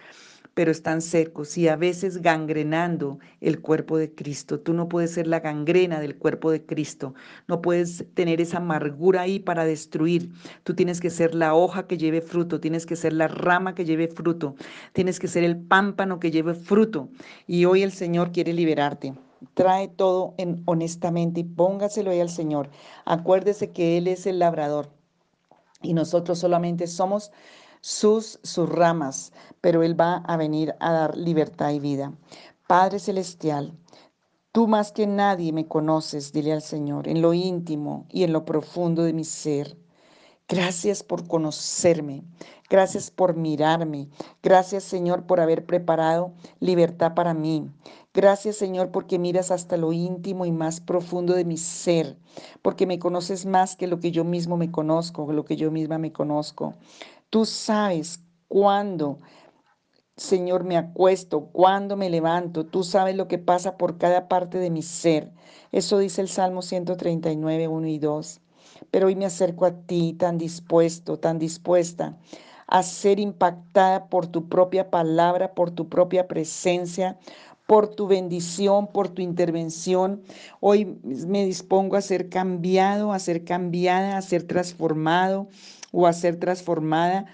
pero 0.56 0.70
están 0.70 1.02
secos 1.02 1.58
y 1.58 1.68
a 1.68 1.76
veces 1.76 2.22
gangrenando 2.22 3.18
el 3.42 3.60
cuerpo 3.60 3.98
de 3.98 4.14
Cristo. 4.14 4.58
Tú 4.58 4.72
no 4.72 4.88
puedes 4.88 5.12
ser 5.12 5.26
la 5.26 5.40
gangrena 5.40 6.00
del 6.00 6.16
cuerpo 6.16 6.50
de 6.50 6.64
Cristo. 6.64 7.12
No 7.46 7.60
puedes 7.60 8.06
tener 8.14 8.40
esa 8.40 8.56
amargura 8.56 9.20
ahí 9.20 9.38
para 9.38 9.66
destruir. 9.66 10.32
Tú 10.62 10.75
tienes 10.75 10.98
que 11.02 11.10
ser 11.10 11.34
la 11.34 11.52
hoja 11.52 11.86
que 11.86 11.98
lleve 11.98 12.22
fruto, 12.22 12.58
tienes 12.58 12.86
que 12.86 12.96
ser 12.96 13.12
la 13.12 13.28
rama 13.28 13.75
que 13.75 13.84
lleve 13.84 14.08
fruto, 14.08 14.54
tienes 14.94 15.20
que 15.20 15.28
ser 15.28 15.44
el 15.44 15.58
pámpano 15.58 16.20
que 16.20 16.30
lleve 16.30 16.54
fruto. 16.54 17.10
Y 17.46 17.66
hoy 17.66 17.82
el 17.82 17.92
Señor 17.92 18.32
quiere 18.32 18.54
liberarte. 18.54 19.12
Trae 19.52 19.88
todo 19.88 20.36
en, 20.38 20.62
honestamente 20.64 21.40
y 21.40 21.44
póngaselo 21.44 22.10
ahí 22.10 22.20
al 22.20 22.30
Señor. 22.30 22.70
Acuérdese 23.04 23.72
que 23.72 23.98
Él 23.98 24.08
es 24.08 24.25
el 24.25 24.38
labrador 24.38 24.88
y 25.82 25.92
nosotros 25.92 26.38
solamente 26.38 26.86
somos 26.86 27.30
sus, 27.87 28.40
sus 28.43 28.69
ramas, 28.69 29.33
pero 29.61 29.85
Él 29.85 29.99
va 29.99 30.16
a 30.16 30.37
venir 30.37 30.75
a 30.81 30.90
dar 30.90 31.16
libertad 31.16 31.71
y 31.71 31.78
vida. 31.78 32.12
Padre 32.66 32.99
Celestial, 32.99 33.78
tú 34.50 34.66
más 34.66 34.90
que 34.90 35.07
nadie 35.07 35.52
me 35.52 35.69
conoces, 35.69 36.33
dile 36.33 36.52
al 36.52 36.62
Señor, 36.62 37.07
en 37.07 37.23
lo 37.23 37.33
íntimo 37.33 38.05
y 38.11 38.25
en 38.25 38.33
lo 38.33 38.45
profundo 38.45 39.05
de 39.05 39.12
mi 39.12 39.23
ser. 39.23 39.76
Gracias 40.49 41.05
por 41.05 41.28
conocerme, 41.28 42.25
gracias 42.69 43.12
por 43.12 43.37
mirarme, 43.37 44.09
gracias 44.43 44.83
Señor 44.83 45.25
por 45.25 45.38
haber 45.38 45.64
preparado 45.64 46.33
libertad 46.59 47.14
para 47.14 47.35
mí. 47.35 47.71
Gracias 48.14 48.57
Señor 48.57 48.90
porque 48.90 49.19
miras 49.19 49.50
hasta 49.50 49.76
lo 49.76 49.93
íntimo 49.93 50.47
y 50.47 50.50
más 50.50 50.81
profundo 50.81 51.35
de 51.35 51.45
mi 51.45 51.57
ser, 51.57 52.16
porque 52.62 52.87
me 52.87 52.99
conoces 52.99 53.45
más 53.45 53.76
que 53.76 53.87
lo 53.87 54.00
que 54.00 54.11
yo 54.11 54.25
mismo 54.25 54.57
me 54.57 54.71
conozco, 54.71 55.33
lo 55.33 55.45
que 55.45 55.57
yo 55.57 55.71
misma 55.71 55.99
me 55.99 56.12
conozco. 56.12 56.75
Tú 57.30 57.45
sabes 57.45 58.21
cuándo, 58.49 59.18
Señor, 60.16 60.64
me 60.64 60.76
acuesto, 60.76 61.47
cuándo 61.47 61.97
me 61.97 62.09
levanto. 62.09 62.66
Tú 62.66 62.85
sabes 62.85 63.16
lo 63.16 63.28
que 63.28 63.38
pasa 63.38 63.76
por 63.76 63.99
cada 63.99 64.28
parte 64.28 64.59
de 64.59 64.71
mi 64.71 64.83
ser. 64.83 65.33
Eso 65.73 65.99
dice 65.99 66.21
el 66.23 66.28
Salmo 66.28 66.62
139, 66.62 67.68
1 67.68 67.87
y 67.88 67.99
2. 67.99 68.40
Pero 68.90 69.09
hoy 69.09 69.16
me 69.16 69.26
acerco 69.26 69.64
a 69.66 69.73
ti 69.73 70.14
tan 70.14 70.38
dispuesto, 70.38 71.18
tan 71.18 71.38
dispuesta 71.38 72.16
a 72.66 72.83
ser 72.83 73.21
impactada 73.21 74.09
por 74.09 74.26
tu 74.26 74.49
propia 74.49 74.90
palabra, 74.90 75.54
por 75.54 75.71
tu 75.71 75.88
propia 75.88 76.26
presencia, 76.26 77.18
por 77.66 77.88
tu 77.88 78.06
bendición, 78.06 78.88
por 78.88 79.09
tu 79.09 79.23
intervención. 79.23 80.23
Hoy 80.61 80.99
me 81.04 81.45
dispongo 81.45 81.97
a 81.97 82.00
ser 82.00 82.28
cambiado, 82.28 83.12
a 83.12 83.18
ser 83.18 83.45
cambiada, 83.45 84.16
a 84.16 84.23
ser 84.23 84.45
transformado 84.45 85.49
o 85.99 86.07
a 86.07 86.12
ser 86.12 86.37
transformada 86.37 87.25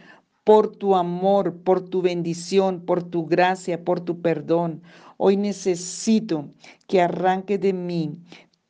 por 0.44 0.68
tu 0.68 0.94
amor, 0.94 1.56
por 1.64 1.80
tu 1.80 2.00
bendición, 2.00 2.80
por 2.82 3.02
tu 3.02 3.26
gracia, 3.26 3.84
por 3.84 3.98
tu 3.98 4.22
perdón. 4.22 4.82
Hoy 5.16 5.36
necesito 5.36 6.48
que 6.86 7.00
arranque 7.00 7.58
de 7.58 7.72
mí 7.72 8.20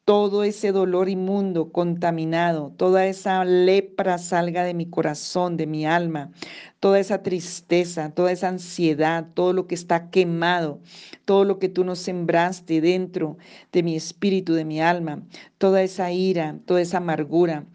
todo 0.06 0.44
ese 0.44 0.72
dolor 0.72 1.10
inmundo, 1.10 1.72
contaminado, 1.72 2.72
toda 2.78 3.04
esa 3.04 3.44
lepra 3.44 4.16
salga 4.16 4.64
de 4.64 4.72
mi 4.72 4.86
corazón, 4.86 5.58
de 5.58 5.66
mi 5.66 5.84
alma, 5.84 6.32
toda 6.80 6.98
esa 6.98 7.22
tristeza, 7.22 8.14
toda 8.14 8.32
esa 8.32 8.48
ansiedad, 8.48 9.28
todo 9.34 9.52
lo 9.52 9.66
que 9.66 9.74
está 9.74 10.08
quemado, 10.08 10.80
todo 11.26 11.44
lo 11.44 11.58
que 11.58 11.68
tú 11.68 11.84
nos 11.84 11.98
sembraste 11.98 12.80
dentro 12.80 13.36
de 13.72 13.82
mi 13.82 13.94
espíritu, 13.94 14.54
de 14.54 14.64
mi 14.64 14.80
alma, 14.80 15.22
toda 15.58 15.82
esa 15.82 16.10
ira, 16.12 16.58
toda 16.64 16.80
esa 16.80 16.96
amargura, 16.96 17.66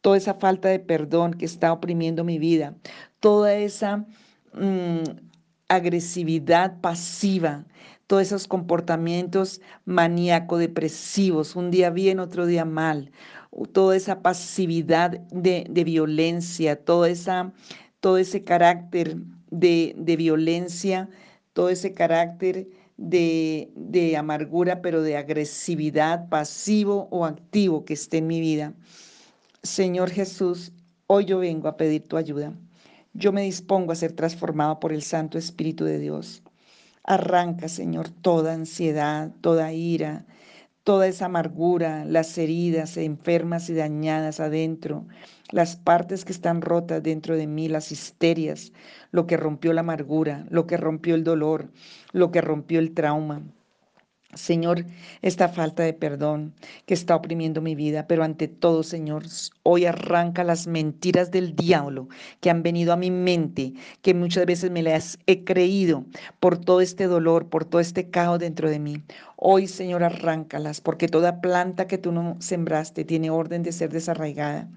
toda 0.00 0.16
esa 0.16 0.34
falta 0.34 0.68
de 0.68 0.78
perdón 0.78 1.34
que 1.34 1.44
está 1.44 1.72
oprimiendo 1.72 2.24
mi 2.24 2.38
vida, 2.38 2.74
toda 3.20 3.54
esa 3.54 4.06
mm, 4.54 5.02
agresividad 5.68 6.80
pasiva, 6.80 7.66
todos 8.06 8.22
esos 8.22 8.48
comportamientos 8.48 9.60
maníaco-depresivos, 9.84 11.56
un 11.56 11.70
día 11.70 11.90
bien, 11.90 12.20
otro 12.20 12.46
día 12.46 12.64
mal, 12.64 13.12
toda 13.72 13.96
esa 13.96 14.22
pasividad 14.22 15.20
de, 15.30 15.84
violencia, 15.84 16.76
toda 16.76 17.10
esa, 17.10 17.52
todo 18.00 18.18
ese 18.18 18.44
carácter 18.44 19.16
de, 19.50 19.94
violencia, 20.16 21.10
todo 21.52 21.68
ese 21.68 21.92
carácter 21.92 22.68
de, 22.96 23.70
de 23.74 24.16
amargura, 24.16 24.80
pero 24.80 25.02
de 25.02 25.16
agresividad, 25.16 26.28
pasivo 26.28 27.08
o 27.10 27.26
activo 27.26 27.84
que 27.84 27.94
esté 27.94 28.18
en 28.18 28.26
mi 28.26 28.40
vida. 28.40 28.74
Señor 29.64 30.10
Jesús, 30.10 30.70
hoy 31.08 31.24
yo 31.24 31.40
vengo 31.40 31.66
a 31.66 31.76
pedir 31.76 32.06
tu 32.06 32.16
ayuda. 32.16 32.52
Yo 33.12 33.32
me 33.32 33.42
dispongo 33.42 33.90
a 33.90 33.96
ser 33.96 34.12
transformado 34.12 34.78
por 34.78 34.92
el 34.92 35.02
Santo 35.02 35.36
Espíritu 35.36 35.84
de 35.84 35.98
Dios. 35.98 36.44
Arranca, 37.02 37.68
Señor, 37.68 38.08
toda 38.08 38.52
ansiedad, 38.52 39.32
toda 39.40 39.72
ira, 39.72 40.26
toda 40.84 41.08
esa 41.08 41.26
amargura, 41.26 42.04
las 42.04 42.38
heridas 42.38 42.96
enfermas 42.96 43.68
y 43.68 43.74
dañadas 43.74 44.38
adentro, 44.38 45.08
las 45.50 45.74
partes 45.74 46.24
que 46.24 46.32
están 46.32 46.62
rotas 46.62 47.02
dentro 47.02 47.36
de 47.36 47.48
mí, 47.48 47.68
las 47.68 47.90
histerias, 47.90 48.72
lo 49.10 49.26
que 49.26 49.36
rompió 49.36 49.72
la 49.72 49.80
amargura, 49.80 50.46
lo 50.50 50.68
que 50.68 50.76
rompió 50.76 51.16
el 51.16 51.24
dolor, 51.24 51.72
lo 52.12 52.30
que 52.30 52.42
rompió 52.42 52.78
el 52.78 52.94
trauma. 52.94 53.42
Señor, 54.34 54.84
esta 55.22 55.48
falta 55.48 55.82
de 55.82 55.94
perdón 55.94 56.54
que 56.84 56.92
está 56.94 57.16
oprimiendo 57.16 57.62
mi 57.62 57.74
vida, 57.74 58.06
pero 58.06 58.24
ante 58.24 58.46
todo, 58.46 58.82
Señor, 58.82 59.24
hoy 59.62 59.86
arranca 59.86 60.44
las 60.44 60.66
mentiras 60.66 61.30
del 61.30 61.56
diablo 61.56 62.08
que 62.40 62.50
han 62.50 62.62
venido 62.62 62.92
a 62.92 62.96
mi 62.96 63.10
mente, 63.10 63.72
que 64.02 64.14
muchas 64.14 64.44
veces 64.46 64.70
me 64.70 64.82
las 64.82 65.18
he 65.26 65.44
creído 65.44 66.04
por 66.40 66.58
todo 66.58 66.82
este 66.82 67.04
dolor, 67.06 67.48
por 67.48 67.64
todo 67.64 67.80
este 67.80 68.10
caos 68.10 68.38
dentro 68.38 68.68
de 68.70 68.78
mí. 68.78 69.02
Hoy, 69.36 69.66
Señor, 69.66 70.04
arráncalas, 70.04 70.80
porque 70.82 71.08
toda 71.08 71.40
planta 71.40 71.86
que 71.86 71.98
tú 71.98 72.12
no 72.12 72.36
sembraste 72.38 73.04
tiene 73.04 73.30
orden 73.30 73.62
de 73.62 73.72
ser 73.72 73.90
desarraigada. 73.90 74.68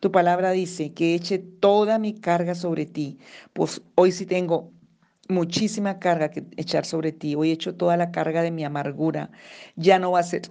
Tu 0.00 0.10
palabra 0.10 0.50
dice 0.50 0.92
que 0.92 1.14
eche 1.14 1.38
toda 1.38 1.98
mi 1.98 2.14
carga 2.14 2.54
sobre 2.56 2.86
ti. 2.86 3.18
Pues 3.52 3.82
hoy 3.94 4.12
sí 4.12 4.26
tengo 4.26 4.71
muchísima 5.28 5.98
carga 5.98 6.30
que 6.30 6.44
echar 6.56 6.84
sobre 6.84 7.12
ti. 7.12 7.34
Hoy 7.34 7.50
he 7.50 7.52
hecho 7.52 7.74
toda 7.74 7.96
la 7.96 8.10
carga 8.10 8.42
de 8.42 8.50
mi 8.50 8.64
amargura. 8.64 9.30
Ya 9.76 9.98
no 9.98 10.12
va 10.12 10.20
a 10.20 10.24
ser 10.24 10.42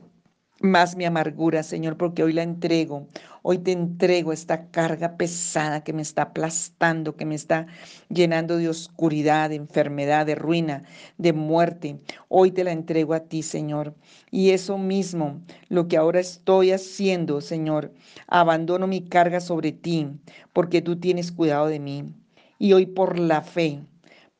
más 0.61 0.95
mi 0.95 1.05
amargura, 1.05 1.63
Señor, 1.63 1.97
porque 1.97 2.23
hoy 2.23 2.33
la 2.33 2.43
entrego. 2.43 3.07
Hoy 3.41 3.57
te 3.57 3.71
entrego 3.71 4.31
esta 4.31 4.69
carga 4.69 5.17
pesada 5.17 5.83
que 5.83 5.93
me 5.93 6.03
está 6.03 6.23
aplastando, 6.23 7.15
que 7.15 7.25
me 7.25 7.35
está 7.35 7.65
llenando 8.09 8.57
de 8.57 8.69
oscuridad, 8.69 9.49
de 9.49 9.55
enfermedad, 9.55 10.25
de 10.25 10.35
ruina, 10.35 10.83
de 11.17 11.33
muerte. 11.33 11.99
Hoy 12.29 12.51
te 12.51 12.63
la 12.63 12.71
entrego 12.71 13.15
a 13.15 13.21
ti, 13.21 13.41
Señor. 13.41 13.95
Y 14.29 14.51
eso 14.51 14.77
mismo, 14.77 15.41
lo 15.69 15.87
que 15.87 15.97
ahora 15.97 16.19
estoy 16.19 16.71
haciendo, 16.71 17.41
Señor, 17.41 17.91
abandono 18.27 18.85
mi 18.85 19.01
carga 19.01 19.39
sobre 19.39 19.71
ti, 19.71 20.07
porque 20.53 20.81
tú 20.81 20.99
tienes 20.99 21.31
cuidado 21.31 21.67
de 21.67 21.79
mí. 21.79 22.13
Y 22.59 22.73
hoy 22.73 22.85
por 22.85 23.17
la 23.17 23.41
fe, 23.41 23.81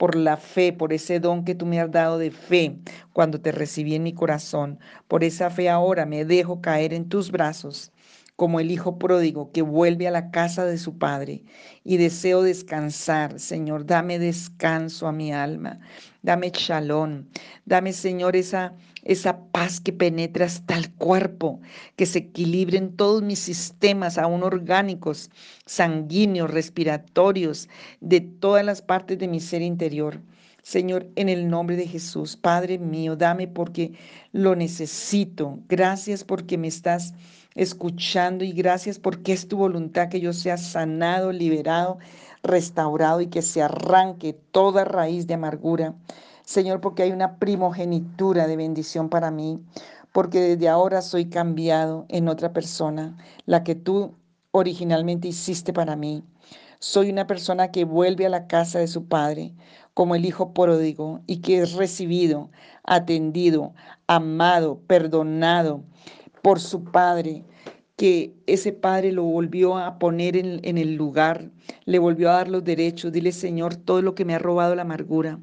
por 0.01 0.15
la 0.15 0.35
fe, 0.35 0.73
por 0.73 0.93
ese 0.93 1.19
don 1.19 1.45
que 1.45 1.53
tú 1.53 1.67
me 1.67 1.79
has 1.79 1.91
dado 1.91 2.17
de 2.17 2.31
fe 2.31 2.79
cuando 3.13 3.39
te 3.39 3.51
recibí 3.51 3.93
en 3.93 4.01
mi 4.01 4.13
corazón. 4.13 4.79
Por 5.07 5.23
esa 5.23 5.51
fe 5.51 5.69
ahora 5.69 6.07
me 6.07 6.25
dejo 6.25 6.59
caer 6.59 6.91
en 6.91 7.07
tus 7.07 7.29
brazos 7.29 7.91
como 8.35 8.59
el 8.59 8.71
hijo 8.71 8.97
pródigo 8.97 9.51
que 9.51 9.61
vuelve 9.61 10.07
a 10.07 10.11
la 10.11 10.31
casa 10.31 10.65
de 10.65 10.79
su 10.79 10.97
padre 10.97 11.43
y 11.83 11.97
deseo 11.97 12.41
descansar. 12.41 13.39
Señor, 13.39 13.85
dame 13.85 14.17
descanso 14.17 15.05
a 15.05 15.11
mi 15.11 15.31
alma, 15.31 15.79
dame 16.21 16.51
chalón, 16.51 17.29
dame, 17.65 17.93
Señor, 17.93 18.35
esa, 18.35 18.73
esa 19.03 19.45
paz 19.51 19.79
que 19.79 19.93
penetra 19.93 20.45
hasta 20.45 20.77
el 20.77 20.91
cuerpo, 20.93 21.61
que 21.95 22.05
se 22.05 22.19
equilibren 22.19 22.95
todos 22.95 23.23
mis 23.23 23.39
sistemas, 23.39 24.17
aún 24.17 24.43
orgánicos, 24.43 25.29
sanguíneos, 25.65 26.51
respiratorios, 26.51 27.69
de 27.99 28.21
todas 28.21 28.65
las 28.65 28.81
partes 28.81 29.17
de 29.19 29.27
mi 29.27 29.39
ser 29.39 29.61
interior. 29.61 30.21
Señor, 30.63 31.07
en 31.15 31.27
el 31.27 31.49
nombre 31.49 31.75
de 31.75 31.87
Jesús, 31.87 32.37
Padre 32.37 32.77
mío, 32.77 33.15
dame 33.15 33.47
porque 33.47 33.93
lo 34.31 34.55
necesito. 34.55 35.59
Gracias 35.67 36.23
porque 36.23 36.57
me 36.57 36.67
estás 36.67 37.15
escuchando 37.55 38.43
y 38.43 38.51
gracias 38.51 38.99
porque 38.99 39.33
es 39.33 39.47
tu 39.47 39.57
voluntad 39.57 40.09
que 40.09 40.21
yo 40.21 40.33
sea 40.33 40.57
sanado, 40.57 41.31
liberado, 41.31 41.97
restaurado 42.43 43.21
y 43.21 43.27
que 43.27 43.41
se 43.41 43.61
arranque 43.61 44.33
toda 44.33 44.85
raíz 44.85 45.27
de 45.27 45.35
amargura. 45.35 45.93
Señor, 46.43 46.81
porque 46.81 47.03
hay 47.03 47.11
una 47.11 47.37
primogenitura 47.37 48.47
de 48.47 48.57
bendición 48.57 49.09
para 49.09 49.31
mí, 49.31 49.63
porque 50.11 50.39
desde 50.39 50.69
ahora 50.69 51.01
soy 51.01 51.29
cambiado 51.29 52.05
en 52.09 52.27
otra 52.27 52.51
persona, 52.51 53.15
la 53.45 53.63
que 53.63 53.75
tú 53.75 54.15
originalmente 54.51 55.27
hiciste 55.27 55.71
para 55.73 55.95
mí. 55.95 56.23
Soy 56.79 57.11
una 57.11 57.27
persona 57.27 57.71
que 57.71 57.85
vuelve 57.85 58.25
a 58.25 58.29
la 58.29 58.47
casa 58.47 58.79
de 58.79 58.87
su 58.87 59.05
padre 59.05 59.53
como 59.93 60.15
el 60.15 60.25
hijo 60.25 60.53
pródigo 60.53 61.21
y 61.27 61.37
que 61.37 61.61
es 61.61 61.73
recibido, 61.73 62.49
atendido, 62.83 63.73
amado, 64.07 64.79
perdonado 64.87 65.83
por 66.41 66.59
su 66.59 66.83
padre, 66.83 67.45
que 68.01 68.33
ese 68.47 68.73
padre 68.73 69.11
lo 69.11 69.21
volvió 69.21 69.77
a 69.77 69.99
poner 69.99 70.35
en, 70.35 70.77
el 70.79 70.95
lugar, 70.95 71.51
le 71.85 71.99
volvió 71.99 72.31
a 72.31 72.37
dar 72.37 72.47
los 72.47 72.63
derechos. 72.63 73.11
Dile, 73.11 73.31
Señor, 73.31 73.75
todo 73.75 74.01
lo 74.01 74.15
que 74.15 74.25
me 74.25 74.33
ha 74.33 74.39
robado 74.39 74.73
la 74.73 74.81
amargura, 74.81 75.39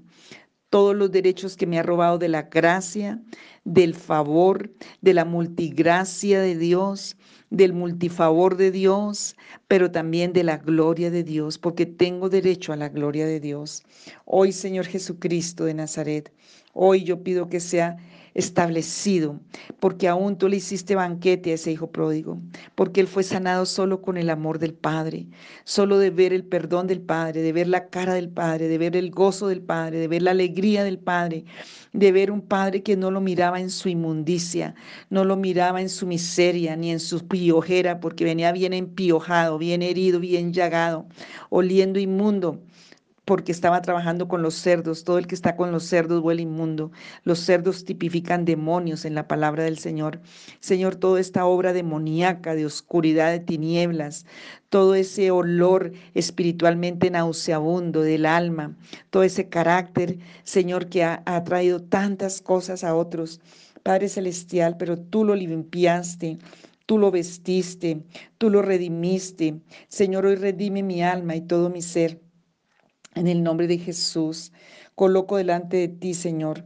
todos 0.69 0.97
los 0.97 1.13
derechos 1.13 1.57
que 1.57 1.69
me 1.69 1.79
ha 1.79 1.85
robado 1.85 2.19
de 2.19 2.27
la 2.27 2.43
gracia, 2.43 3.23
del 3.63 3.95
favor, 3.95 4.73
de 5.03 5.15
la 5.15 5.25
multigracia 5.25 6.41
de 6.41 6.59
Dios, 6.59 7.17
del 7.51 7.75
multifavor 7.75 8.57
de 8.57 8.73
Dios, 8.73 9.37
pero 9.69 9.93
también 9.93 10.33
de 10.33 10.43
la 10.43 10.57
gloria 10.57 11.13
de 11.13 11.23
Dios, 11.23 11.59
porque 11.59 11.87
tengo 11.87 12.29
derecho 12.29 12.73
a 12.73 12.77
la 12.77 12.89
gloria 12.89 13.25
de 13.25 13.39
Dios. 13.39 13.85
Hoy, 14.25 14.51
Señor 14.51 14.87
Jesucristo 14.87 15.65
de 15.65 15.75
Nazaret, 15.75 16.33
hoy 16.73 17.05
yo 17.05 17.23
pido 17.23 17.49
que 17.49 17.61
sea 17.61 17.99
establecido, 18.39 19.41
porque 19.81 20.07
aún 20.07 20.39
tú 20.39 20.49
le 20.49 20.59
hiciste 20.59 20.95
banquete 20.95 21.51
a 21.51 21.55
ese 21.55 21.73
hijo 21.73 21.91
pródigo, 21.91 22.41
porque 22.77 23.01
él 23.01 23.09
fue 23.09 23.25
sanado 23.25 23.67
solo 23.67 24.01
con 24.01 24.17
el 24.17 24.31
amor 24.31 24.61
del 24.61 24.75
Padre, 24.75 25.27
solo 25.65 25.99
de 25.99 26.11
ver 26.11 26.33
el 26.33 26.45
perdón 26.45 26.87
del 26.87 27.01
Padre, 27.01 27.43
de 27.43 27.53
ver 27.53 27.67
la 27.67 27.89
cara 27.89 28.15
del 28.15 28.29
Padre, 28.29 28.69
de 28.69 28.79
ver 28.79 28.95
el 28.95 29.11
gozo 29.11 29.49
del 29.49 29.61
Padre, 29.61 29.99
de 29.99 30.07
ver 30.07 30.23
la 30.23 30.31
alegría 30.31 30.85
del 30.85 31.01
Padre, 31.01 31.47
de 31.93 32.13
ver 32.13 32.31
un 32.31 32.41
Padre 32.41 32.85
que 32.85 32.97
no 32.97 33.11
lo 33.11 33.21
miraba 33.21 33.61
en 33.61 33.71
su 33.71 33.89
inmundicia, 33.89 34.77
no 35.11 35.25
lo 35.25 35.37
miraba 35.37 35.81
en 35.81 35.89
su 35.89 36.07
miseria, 36.07 36.77
ni 36.77 36.93
en 36.93 37.01
su 37.01 37.27
piojera, 37.27 37.99
porque 37.99 38.25
venía 38.25 38.53
bien 38.53 38.73
empiojado, 38.73 39.59
bien 39.59 39.83
herido, 39.83 40.21
bien 40.21 40.53
llagado, 40.53 41.07
oliendo 41.51 41.99
inmundo 41.99 42.61
porque 43.29 43.53
estaba 43.53 43.83
trabajando 43.83 44.27
con 44.27 44.41
los 44.41 44.55
cerdos. 44.55 45.05
Todo 45.05 45.19
el 45.19 45.27
que 45.27 45.35
está 45.35 45.55
con 45.55 45.71
los 45.71 45.85
cerdos 45.85 46.23
huele 46.23 46.41
inmundo. 46.41 46.91
Los 47.25 47.41
cerdos 47.41 47.85
tipifican 47.85 48.47
demonios 48.47 49.05
en 49.05 49.15
la 49.15 49.29
palabra 49.29 49.65
del 49.65 49.79
Señor. 49.79 50.23
Señor, 50.61 50.97
toda 50.97 51.21
esta 51.21 51.45
obra 51.45 51.75
demoníaca, 51.75 52.55
de 52.55 52.65
oscuridad, 52.65 53.31
de 53.31 53.41
tinieblas, 53.41 54.25
todo 54.71 54.95
ese 54.95 55.31
olor 55.31 55.93
espiritualmente 56.15 57.11
nauseabundo 57.11 58.01
del 58.01 58.25
alma, 58.25 58.75
todo 59.11 59.25
ese 59.25 59.51
carácter, 59.51 60.19
Señor, 60.45 60.89
que 60.89 61.05
ha, 61.05 61.23
ha 61.27 61.45
traído 61.45 61.83
tantas 61.83 62.41
cosas 62.41 62.83
a 62.83 62.95
otros. 62.95 63.43
Padre 63.83 64.09
Celestial, 64.09 64.79
pero 64.79 64.99
tú 64.99 65.27
lo 65.27 65.35
limpiaste, 65.35 66.39
tú 66.87 66.97
lo 66.97 67.11
vestiste, 67.11 68.01
tú 68.39 68.49
lo 68.49 68.63
redimiste. 68.63 69.61
Señor, 69.89 70.25
hoy 70.25 70.37
redime 70.37 70.83
mi 70.83 71.03
alma 71.03 71.37
y 71.37 71.43
todo 71.43 71.69
mi 71.69 71.83
ser. 71.83 72.23
En 73.19 73.27
el 73.27 73.43
nombre 73.43 73.67
de 73.67 73.79
Jesús, 73.79 74.53
coloco 74.95 75.39
delante 75.39 75.77
de 75.77 75.89
ti, 75.89 76.15
Señor, 76.15 76.65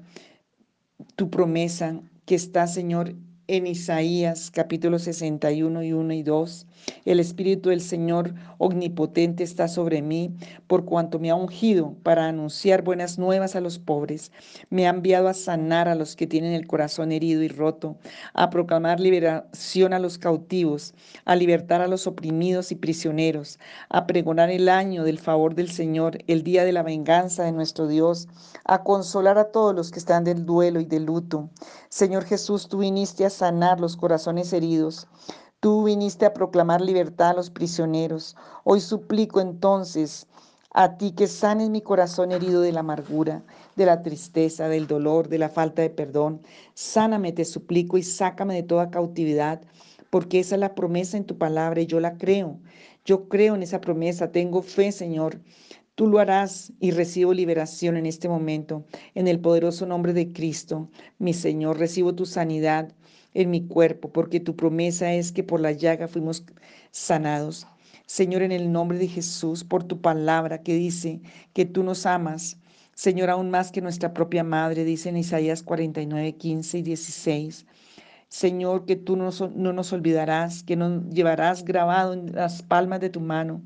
tu 1.17 1.31
promesa 1.31 2.03
que 2.27 2.35
está, 2.35 2.67
Señor, 2.67 3.15
en 3.49 3.67
Isaías 3.67 4.51
capítulo 4.51 4.99
61 4.99 5.83
y 5.83 5.93
1 5.93 6.13
y 6.15 6.23
2. 6.23 6.67
El 7.05 7.21
Espíritu 7.21 7.71
del 7.71 7.81
Señor 7.81 8.35
omnipotente 8.59 9.45
está 9.45 9.69
sobre 9.69 10.03
mí, 10.03 10.35
por 10.67 10.85
cuanto 10.85 11.19
me 11.19 11.31
ha 11.31 11.35
ungido 11.35 11.95
para 12.03 12.27
anunciar 12.27 12.83
buenas 12.83 13.19
nuevas 13.19 13.55
a 13.55 13.61
los 13.61 13.79
pobres. 13.79 14.33
Me 14.71 14.87
ha 14.87 14.91
enviado 14.91 15.29
a 15.29 15.35
sanar 15.35 15.89
a 15.89 15.95
los 15.95 16.17
que 16.17 16.27
tienen 16.27 16.53
el 16.53 16.67
corazón 16.67 17.13
herido 17.13 17.43
y 17.43 17.49
roto, 17.49 17.97
a 18.35 18.51
proclamar 18.51 19.01
liberación 19.01 19.93
a 19.93 19.99
los 19.99 20.19
cautivos, 20.19 20.95
a 21.25 21.37
libertar 21.37 21.81
a 21.81 21.89
los 21.89 22.07
oprimidos 22.07 22.73
y 22.73 22.77
prisioneros, 22.77 23.59
a 23.89 24.07
pregonar 24.07 24.51
el 24.51 24.69
año 24.69 25.05
del 25.05 25.19
favor 25.19 25.55
del 25.55 25.71
Señor, 25.71 26.19
el 26.27 26.43
día 26.43 26.65
de 26.65 26.73
la 26.73 26.83
venganza 26.83 27.45
de 27.45 27.53
nuestro 27.53 27.87
Dios, 27.87 28.29
a 28.65 28.83
consolar 28.83 29.39
a 29.39 29.51
todos 29.51 29.75
los 29.75 29.91
que 29.91 29.99
están 29.99 30.25
del 30.25 30.47
duelo 30.47 30.81
y 30.81 30.85
del 30.85 31.05
luto. 31.05 31.51
Señor 31.93 32.25
Jesús, 32.25 32.69
tú 32.69 32.79
viniste 32.79 33.27
a 33.27 33.29
sanar 33.29 33.79
los 33.79 33.99
corazones 33.99 34.55
heridos. 34.55 35.09
Tú 35.61 35.85
viniste 35.85 36.25
a 36.25 36.33
proclamar 36.33 36.81
libertad 36.81 37.29
a 37.29 37.35
los 37.35 37.51
prisioneros. 37.51 38.35
Hoy 38.65 38.81
suplico 38.81 39.43
entonces 39.43 40.27
a 40.73 40.97
ti 40.97 41.13
que 41.13 41.27
sanes 41.27 41.69
mi 41.69 41.83
corazón 41.83 42.33
herido 42.33 42.63
de 42.63 42.73
la 42.73 42.81
amargura, 42.81 43.45
de 43.77 43.85
la 43.85 44.03
tristeza, 44.03 44.69
del 44.69 44.87
dolor, 44.87 45.29
de 45.29 45.37
la 45.37 45.51
falta 45.51 45.83
de 45.83 45.91
perdón. 45.91 46.41
Sáname, 46.73 47.31
te 47.31 47.45
suplico, 47.45 47.99
y 47.99 48.03
sácame 48.03 48.55
de 48.55 48.63
toda 48.63 48.91
cautividad, 48.91 49.61
porque 50.09 50.41
esa 50.41 50.55
es 50.55 50.63
la 50.63 50.75
promesa 50.75 51.19
en 51.19 51.27
tu 51.27 51.37
palabra 51.37 51.83
y 51.83 51.87
yo 51.87 52.01
la 52.01 52.17
creo. 52.17 52.59
Yo 53.05 53.29
creo 53.29 53.55
en 53.55 53.65
esa 53.65 53.83
promesa, 53.83 54.33
tengo 54.33 54.63
fe, 54.63 54.93
Señor. 54.93 55.43
Tú 56.03 56.09
lo 56.09 56.19
harás 56.19 56.73
y 56.81 56.91
recibo 56.91 57.33
liberación 57.33 57.97
en 57.97 58.07
este 58.07 58.29
momento, 58.29 58.85
en 59.15 59.29
el 59.29 59.39
poderoso 59.39 59.87
nombre 59.87 60.13
de 60.13 60.33
Cristo. 60.33 60.91
Mi 61.21 61.33
Señor, 61.33 61.79
recibo 61.79 62.13
tu 62.13 62.27
sanidad, 62.27 62.93
en 63.35 63.51
mi 63.51 63.69
cuerpo, 63.69 64.13
porque 64.13 64.41
tu 64.41 64.57
promesa 64.57 65.15
es 65.15 65.31
que 65.31 65.45
por 65.45 65.61
la 65.61 65.71
llaga 65.71 66.09
fuimos 66.09 66.45
sanados. 66.91 67.69
Señor, 68.05 68.43
en 68.43 68.51
el 68.51 68.73
nombre 68.73 68.99
de 68.99 69.07
Jesús, 69.07 69.63
por 69.63 69.85
tu 69.85 70.01
palabra 70.01 70.65
que 70.65 70.75
dice 70.75 71.21
que 71.53 71.67
tú 71.67 71.85
nos 71.85 72.05
amas, 72.05 72.59
Señor, 72.97 73.31
aún 73.31 73.51
más 73.51 73.71
que 73.71 73.81
nuestra 73.81 74.13
propia 74.13 74.43
madre, 74.43 74.83
dice 74.83 75.09
en 75.09 75.19
Isaías 75.19 75.63
49, 75.63 76.33
15 76.33 76.79
y 76.79 76.83
16. 76.83 77.65
Señor, 78.33 78.87
que 78.87 78.97
tú 78.97 79.15
no, 79.15 79.29
no, 79.55 79.75
nos 79.75 79.93
olvidarás, 79.93 80.63
que 80.63 80.75
nos 80.75 81.07
llevarás 81.11 81.67
grabado 81.67 82.15
en 82.15 82.33
las 82.33 82.63
palmas 82.63 82.99
de 83.01 83.11
tu 83.11 83.21
mano. 83.21 83.61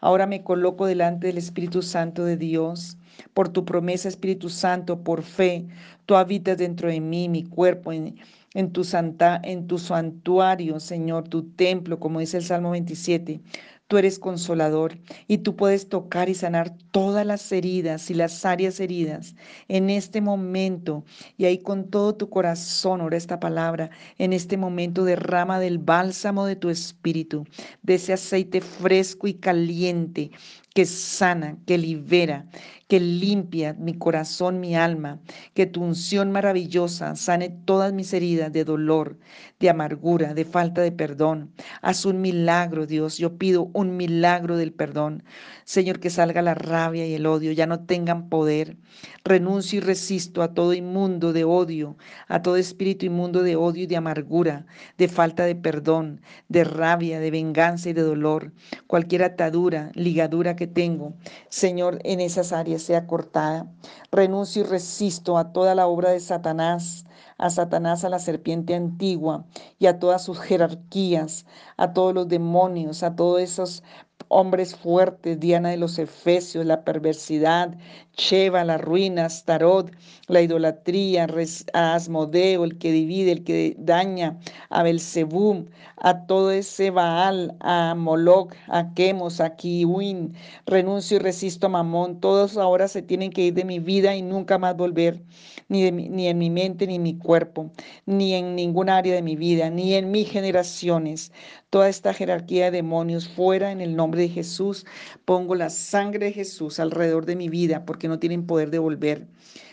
Ahora 0.00 0.26
me 0.26 0.42
coloco 0.42 0.86
delante 0.86 1.28
del 1.28 1.38
Espíritu 1.38 1.82
Santo 1.82 2.24
de 2.24 2.36
Dios. 2.36 2.98
Por 3.32 3.48
tu 3.48 3.64
promesa, 3.64 4.08
Espíritu 4.08 4.48
Santo, 4.50 5.04
por 5.04 5.22
fe, 5.22 5.68
tú 6.04 6.16
habitas 6.16 6.58
dentro 6.58 6.88
de 6.90 7.00
mí, 7.00 7.28
mi 7.28 7.44
cuerpo, 7.44 7.92
en, 7.92 8.16
en 8.54 8.72
tu, 8.72 8.82
santa, 8.82 9.40
en 9.44 9.68
tu 9.68 9.78
santuario, 9.78 10.80
Señor, 10.80 11.28
tu 11.28 11.44
templo, 11.52 12.00
como 12.00 12.18
dice 12.18 12.38
el 12.38 12.44
Salmo 12.44 12.72
27. 12.72 13.40
Tú 13.88 13.96
eres 13.96 14.18
consolador 14.18 14.98
y 15.28 15.38
tú 15.38 15.56
puedes 15.56 15.88
tocar 15.88 16.28
y 16.28 16.34
sanar 16.34 16.76
todas 16.90 17.24
las 17.24 17.50
heridas 17.52 18.10
y 18.10 18.14
las 18.14 18.44
áreas 18.44 18.80
heridas 18.80 19.34
en 19.66 19.88
este 19.88 20.20
momento. 20.20 21.04
Y 21.38 21.46
ahí 21.46 21.58
con 21.58 21.88
todo 21.88 22.14
tu 22.14 22.28
corazón, 22.28 23.00
ora 23.00 23.16
esta 23.16 23.40
palabra, 23.40 23.88
en 24.18 24.34
este 24.34 24.58
momento 24.58 25.04
derrama 25.04 25.58
del 25.58 25.78
bálsamo 25.78 26.44
de 26.44 26.56
tu 26.56 26.68
espíritu, 26.68 27.46
de 27.82 27.94
ese 27.94 28.12
aceite 28.12 28.60
fresco 28.60 29.26
y 29.26 29.34
caliente 29.34 30.32
que 30.78 30.86
sana, 30.86 31.58
que 31.66 31.76
libera, 31.76 32.46
que 32.86 33.00
limpia 33.00 33.74
mi 33.74 33.94
corazón, 33.94 34.60
mi 34.60 34.76
alma, 34.76 35.20
que 35.52 35.66
tu 35.66 35.82
unción 35.82 36.30
maravillosa 36.30 37.16
sane 37.16 37.50
todas 37.50 37.92
mis 37.92 38.14
heridas 38.14 38.52
de 38.52 38.64
dolor, 38.64 39.18
de 39.58 39.68
amargura, 39.68 40.34
de 40.34 40.44
falta 40.44 40.80
de 40.80 40.92
perdón. 40.92 41.52
Haz 41.82 42.06
un 42.06 42.20
milagro, 42.20 42.86
Dios. 42.86 43.18
Yo 43.18 43.36
pido 43.36 43.70
un 43.74 43.96
milagro 43.96 44.56
del 44.56 44.72
perdón. 44.72 45.24
Señor, 45.64 45.98
que 45.98 46.10
salga 46.10 46.40
la 46.42 46.54
rabia 46.54 47.06
y 47.06 47.14
el 47.14 47.26
odio, 47.26 47.50
ya 47.52 47.66
no 47.66 47.80
tengan 47.80 48.28
poder. 48.28 48.76
Renuncio 49.24 49.78
y 49.78 49.80
resisto 49.80 50.42
a 50.42 50.54
todo 50.54 50.72
inmundo 50.72 51.32
de 51.32 51.44
odio, 51.44 51.96
a 52.28 52.40
todo 52.40 52.56
espíritu 52.56 53.04
inmundo 53.04 53.42
de 53.42 53.56
odio 53.56 53.82
y 53.82 53.86
de 53.86 53.96
amargura, 53.96 54.64
de 54.96 55.08
falta 55.08 55.44
de 55.44 55.56
perdón, 55.56 56.22
de 56.48 56.62
rabia, 56.62 57.18
de 57.18 57.30
venganza 57.32 57.90
y 57.90 57.92
de 57.92 58.02
dolor. 58.02 58.52
Cualquier 58.86 59.24
atadura, 59.24 59.90
ligadura 59.94 60.56
que 60.56 60.67
tengo, 60.68 61.14
Señor, 61.48 61.98
en 62.04 62.20
esas 62.20 62.52
áreas 62.52 62.82
sea 62.82 63.06
cortada. 63.06 63.66
Renuncio 64.12 64.62
y 64.62 64.66
resisto 64.66 65.36
a 65.38 65.52
toda 65.52 65.74
la 65.74 65.86
obra 65.86 66.10
de 66.10 66.20
Satanás, 66.20 67.04
a 67.38 67.50
Satanás, 67.50 68.04
a 68.04 68.08
la 68.08 68.18
serpiente 68.18 68.74
antigua 68.74 69.44
y 69.78 69.86
a 69.86 69.98
todas 69.98 70.24
sus 70.24 70.38
jerarquías, 70.40 71.46
a 71.76 71.92
todos 71.92 72.14
los 72.14 72.28
demonios, 72.28 73.02
a 73.02 73.16
todos 73.16 73.40
esos 73.40 73.82
hombres 74.28 74.74
fuertes, 74.76 75.40
Diana 75.40 75.70
de 75.70 75.76
los 75.76 75.98
Efesios, 75.98 76.64
la 76.64 76.84
perversidad, 76.84 77.76
Sheva, 78.16 78.64
la 78.64 78.78
ruina, 78.78 79.28
Starot, 79.28 79.92
la 80.26 80.42
idolatría, 80.42 81.26
Asmodeo, 81.72 82.64
el 82.64 82.78
que 82.78 82.92
divide, 82.92 83.32
el 83.32 83.44
que 83.44 83.76
daña, 83.78 84.38
a 84.70 84.82
Belzebum, 84.82 85.66
a 85.96 86.26
todo 86.26 86.50
ese 86.50 86.90
Baal, 86.90 87.56
a 87.60 87.94
Moloch, 87.94 88.54
a 88.68 88.92
Quemos, 88.94 89.40
a 89.40 89.56
Kiwin, 89.56 90.34
renuncio 90.66 91.16
y 91.16 91.20
resisto 91.20 91.66
a 91.66 91.70
Mamón, 91.70 92.20
todos 92.20 92.56
ahora 92.56 92.88
se 92.88 93.02
tienen 93.02 93.30
que 93.30 93.46
ir 93.46 93.54
de 93.54 93.64
mi 93.64 93.78
vida 93.78 94.14
y 94.16 94.22
nunca 94.22 94.58
más 94.58 94.76
volver, 94.76 95.22
ni, 95.68 95.90
ni 95.90 96.28
en 96.28 96.38
mi 96.38 96.50
mente, 96.50 96.86
ni 96.86 96.96
en 96.96 97.02
mi 97.02 97.16
cuerpo, 97.18 97.70
ni 98.06 98.34
en 98.34 98.56
ningún 98.56 98.88
área 98.88 99.14
de 99.14 99.22
mi 99.22 99.36
vida, 99.36 99.70
ni 99.70 99.94
en 99.94 100.10
mis 100.10 100.28
generaciones. 100.28 101.32
Toda 101.70 101.90
esta 101.90 102.14
jerarquía 102.14 102.66
de 102.66 102.78
demonios 102.78 103.28
fuera 103.28 103.72
en 103.72 103.82
el 103.82 103.94
nombre 103.94 104.22
de 104.22 104.28
Jesús. 104.30 104.86
Pongo 105.26 105.54
la 105.54 105.68
sangre 105.68 106.26
de 106.26 106.32
Jesús 106.32 106.80
alrededor 106.80 107.26
de 107.26 107.36
mi 107.36 107.50
vida 107.50 107.84
porque 107.84 108.08
no 108.08 108.18
tienen 108.18 108.46
poder 108.46 108.70
de 108.70 108.78
volver. 108.78 109.26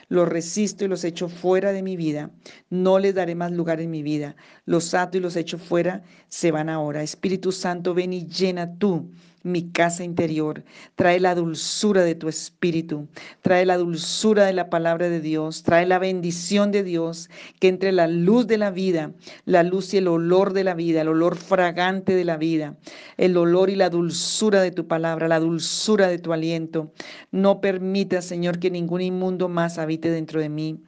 Los 0.10 0.28
resisto 0.28 0.84
y 0.84 0.90
los 0.90 1.06
echo 1.06 1.30
fuera 1.30 1.72
de 1.72 1.84
mi 1.84 1.96
vida. 1.96 2.32
No 2.70 3.00
les 3.00 3.16
daré 3.16 3.34
más 3.34 3.54
lugar 3.54 3.80
en 3.80 3.92
mi 3.92 4.04
vida. 4.04 4.36
Los 4.66 4.94
ato 4.94 5.18
y 5.18 5.22
los 5.22 5.38
echo 5.38 5.58
fuera. 5.58 6.04
Se 6.28 6.52
van 6.52 6.68
ahora. 6.68 7.02
Espíritu 7.02 7.54
Santo, 7.54 7.94
ven 7.94 8.12
y 8.12 8.28
llena 8.28 8.78
tú 8.78 9.10
mi 9.46 9.70
casa 9.72 10.04
interior. 10.04 10.64
Trae 10.96 11.20
la 11.20 11.36
dulzura 11.36 12.04
de 12.04 12.16
tu 12.16 12.28
espíritu. 12.28 13.08
Trae 13.42 13.66
la 13.66 13.78
dulzura 13.78 14.46
de 14.46 14.54
la 14.54 14.70
palabra 14.70 15.08
de 15.08 15.22
Dios. 15.22 15.64
Trae 15.64 15.86
la 15.86 16.00
bendición 16.00 16.72
de 16.72 16.84
Dios. 16.84 17.30
Que 17.60 17.68
entre 17.68 17.92
la 17.92 18.08
luz 18.08 18.48
de 18.48 18.58
la 18.58 18.72
vida, 18.72 19.14
la 19.46 19.64
luz 19.64 19.94
y 19.94 19.98
el 19.98 20.08
olor 20.08 20.54
de 20.54 20.64
la 20.64 20.74
vida, 20.74 21.02
el 21.02 21.10
olor 21.10 21.38
fragante 21.38 22.16
de 22.16 22.26
la 22.26 22.38
vida, 22.38 22.76
el 23.18 23.38
olor 23.38 23.70
y 23.70 23.76
la 23.76 23.90
dulzura 23.90 24.62
de 24.62 24.72
tu 24.72 24.88
palabra, 24.88 25.28
la 25.28 25.40
dulzura 25.40 26.08
de 26.08 26.18
tu 26.18 26.34
aliento. 26.34 26.92
No 27.32 27.62
permita, 27.62 28.22
Señor, 28.22 28.60
que 28.60 28.72
ningún 28.72 29.02
inmundo 29.02 29.48
más 29.48 29.78
habite 29.78 30.10
dentro 30.10 30.42
de 30.42 30.50
mí. 30.50 30.80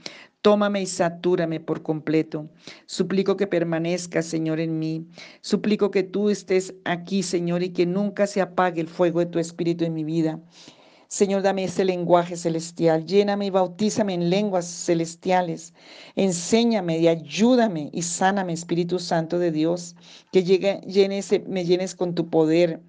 Tómame 0.42 0.82
y 0.82 0.86
satúrame 0.86 1.60
por 1.60 1.84
completo. 1.84 2.50
Suplico 2.86 3.36
que 3.38 3.48
permanezca, 3.48 4.22
Señor, 4.22 4.60
en 4.60 4.80
mí. 4.80 5.08
Suplico 5.42 5.92
que 5.92 6.04
tú 6.04 6.30
estés 6.30 6.76
aquí, 6.86 7.24
Señor, 7.24 7.64
y 7.64 7.70
que 7.74 7.86
nunca 7.86 8.28
se 8.28 8.42
apague 8.42 8.82
el 8.82 8.88
fuego 8.88 9.20
de 9.20 9.26
tu 9.26 9.40
Espíritu 9.40 9.84
en 9.84 9.94
mi 9.94 10.04
vida. 10.04 10.40
Señor, 11.10 11.42
dame 11.42 11.64
ese 11.64 11.86
lenguaje 11.86 12.36
celestial. 12.36 13.06
Lléname 13.06 13.46
y 13.46 13.50
bautízame 13.50 14.14
en 14.14 14.30
lenguas 14.30 14.66
celestiales. 14.66 15.74
Enséñame 16.18 17.00
y 17.00 17.08
ayúdame 17.08 17.90
y 17.94 18.02
sáname, 18.02 18.52
Espíritu 18.52 19.00
Santo 19.00 19.40
de 19.40 19.52
Dios. 19.52 19.96
Que 20.34 20.44
llegue, 20.44 20.82
me 21.48 21.64
llenes 21.64 21.96
con 21.96 22.14
tu 22.14 22.30
poder. 22.30 22.82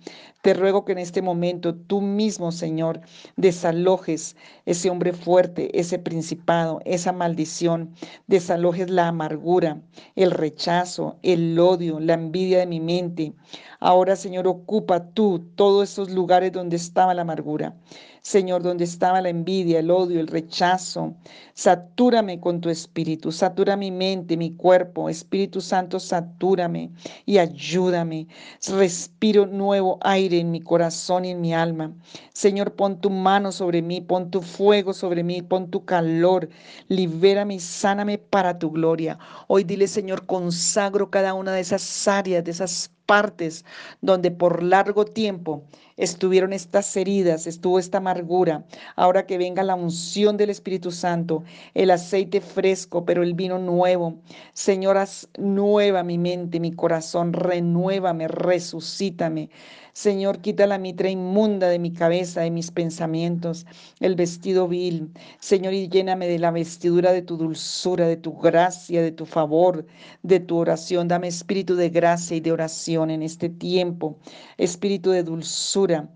Te 0.43 0.55
ruego 0.55 0.85
que 0.85 0.93
en 0.93 0.99
este 0.99 1.23
momento 1.23 1.75
tú 1.75 2.01
mismo, 2.01 2.51
Señor, 2.51 3.01
desalojes 3.37 4.37
ese 4.67 4.91
hombre 4.91 5.13
fuerte, 5.13 5.79
ese 5.79 5.99
principado, 5.99 6.81
esa 6.85 7.13
maldición. 7.13 7.95
Desalojes 8.27 8.91
la 8.91 9.09
amargura, 9.09 9.81
el 10.17 10.33
rechazo, 10.33 11.19
el 11.23 11.59
odio, 11.59 12.01
la 12.01 12.15
envidia 12.15 12.59
de 12.59 12.67
mi 12.67 12.81
mente. 12.81 13.33
Ahora, 13.81 14.17
Señor, 14.17 14.49
ocupa 14.49 15.11
tú 15.13 15.53
todos 15.55 15.91
esos 15.91 16.11
lugares 16.11 16.53
donde 16.53 16.77
estaba 16.77 17.15
la 17.15 17.23
amargura. 17.23 17.77
Señor, 18.23 18.63
donde 18.63 18.85
estaba 18.85 19.21
la 19.21 19.29
envidia, 19.29 19.79
el 19.81 19.91
odio, 19.91 20.21
el 20.21 20.27
rechazo. 20.27 21.15
Satúrame 21.55 22.41
con 22.41 22.61
tu 22.61 22.69
espíritu, 22.71 23.33
satura 23.33 23.77
mi 23.77 23.91
mente, 23.91 24.37
mi 24.37 24.53
cuerpo. 24.55 25.09
Espíritu 25.09 25.61
Santo, 25.61 25.99
satúrame 25.99 26.91
y 27.27 27.39
ayúdame. 27.39 28.29
Respiro 28.69 29.47
nuevo 29.47 29.99
aire 30.03 30.39
en 30.39 30.51
mi 30.51 30.61
corazón 30.61 31.25
y 31.25 31.31
en 31.31 31.41
mi 31.41 31.55
alma. 31.55 31.93
Señor, 32.33 32.75
pon 32.75 33.01
tu 33.01 33.11
mano 33.11 33.53
sobre 33.53 33.83
mí, 33.83 34.01
pon 34.01 34.31
tu 34.31 34.43
fuego 34.43 34.93
sobre 34.93 35.23
mí, 35.25 35.43
pon 35.43 35.71
tu 35.71 35.85
calor. 35.85 36.49
Libérame 36.89 37.55
y 37.55 37.61
sáname 37.61 38.19
para 38.19 38.59
tu 38.59 38.71
gloria. 38.71 39.19
Hoy 39.47 39.65
dile, 39.65 39.89
Señor, 39.89 40.27
consagro 40.27 41.11
cada 41.11 41.35
una 41.35 41.53
de 41.53 41.61
esas 41.61 42.07
áreas, 42.09 42.45
de 42.45 42.51
esas 42.51 42.91
partes 43.09 43.65
donde 44.03 44.31
por 44.31 44.63
largo 44.63 45.07
tiempo 45.07 45.65
estuvieron 45.99 46.53
estas 46.55 46.97
heridas, 46.97 47.47
estuvo 47.47 47.79
esta 47.79 47.99
amargura. 47.99 48.65
Ahora 48.97 49.27
que 49.27 49.37
venga 49.37 49.63
la 49.63 49.75
unción 49.75 50.37
del 50.39 50.49
Espíritu 50.49 50.91
Santo, 50.91 51.45
el 51.75 51.91
aceite 51.91 52.41
fresco, 52.41 53.05
pero 53.05 53.23
el 53.23 53.35
vino 53.35 53.59
nuevo. 53.59 54.15
Señoras, 54.55 55.29
nueva 55.37 56.03
mi 56.05 56.17
mente, 56.17 56.61
mi 56.61 56.73
corazón, 56.73 57.33
renuévame, 57.33 58.29
resucítame. 58.29 59.51
Señor, 59.93 60.39
quita 60.39 60.69
la 60.69 60.79
mitra 60.79 61.11
inmunda 61.11 61.69
de 61.69 61.81
mi 61.81 61.93
cabeza, 61.93 62.43
de 62.43 62.53
mis 62.53 62.71
pensamientos, 62.71 63.67
el 63.99 64.15
vestido 64.15 64.69
vil. 64.69 65.11
Señor, 65.41 65.75
y 65.75 65.89
lléname 65.89 66.29
de 66.29 66.39
la 66.39 66.53
vestidura 66.53 67.13
de 67.13 67.23
tu 67.23 67.37
dulzura, 67.37 68.07
de 68.07 68.17
tu 68.17 68.37
gracia, 68.37 69.03
de 69.03 69.11
tu 69.11 69.27
favor, 69.27 69.85
de 70.23 70.39
tu 70.39 70.57
oración. 70.57 71.09
Dame 71.09 71.27
espíritu 71.27 71.75
de 71.75 71.91
gracia 71.91 72.37
y 72.37 72.41
de 72.41 72.53
oración 72.53 73.11
en 73.11 73.23
este 73.23 73.49
tiempo, 73.49 74.17
espíritu 74.57 75.11
de 75.11 75.25
dulzura 75.25 75.88
cultura. 75.89 76.09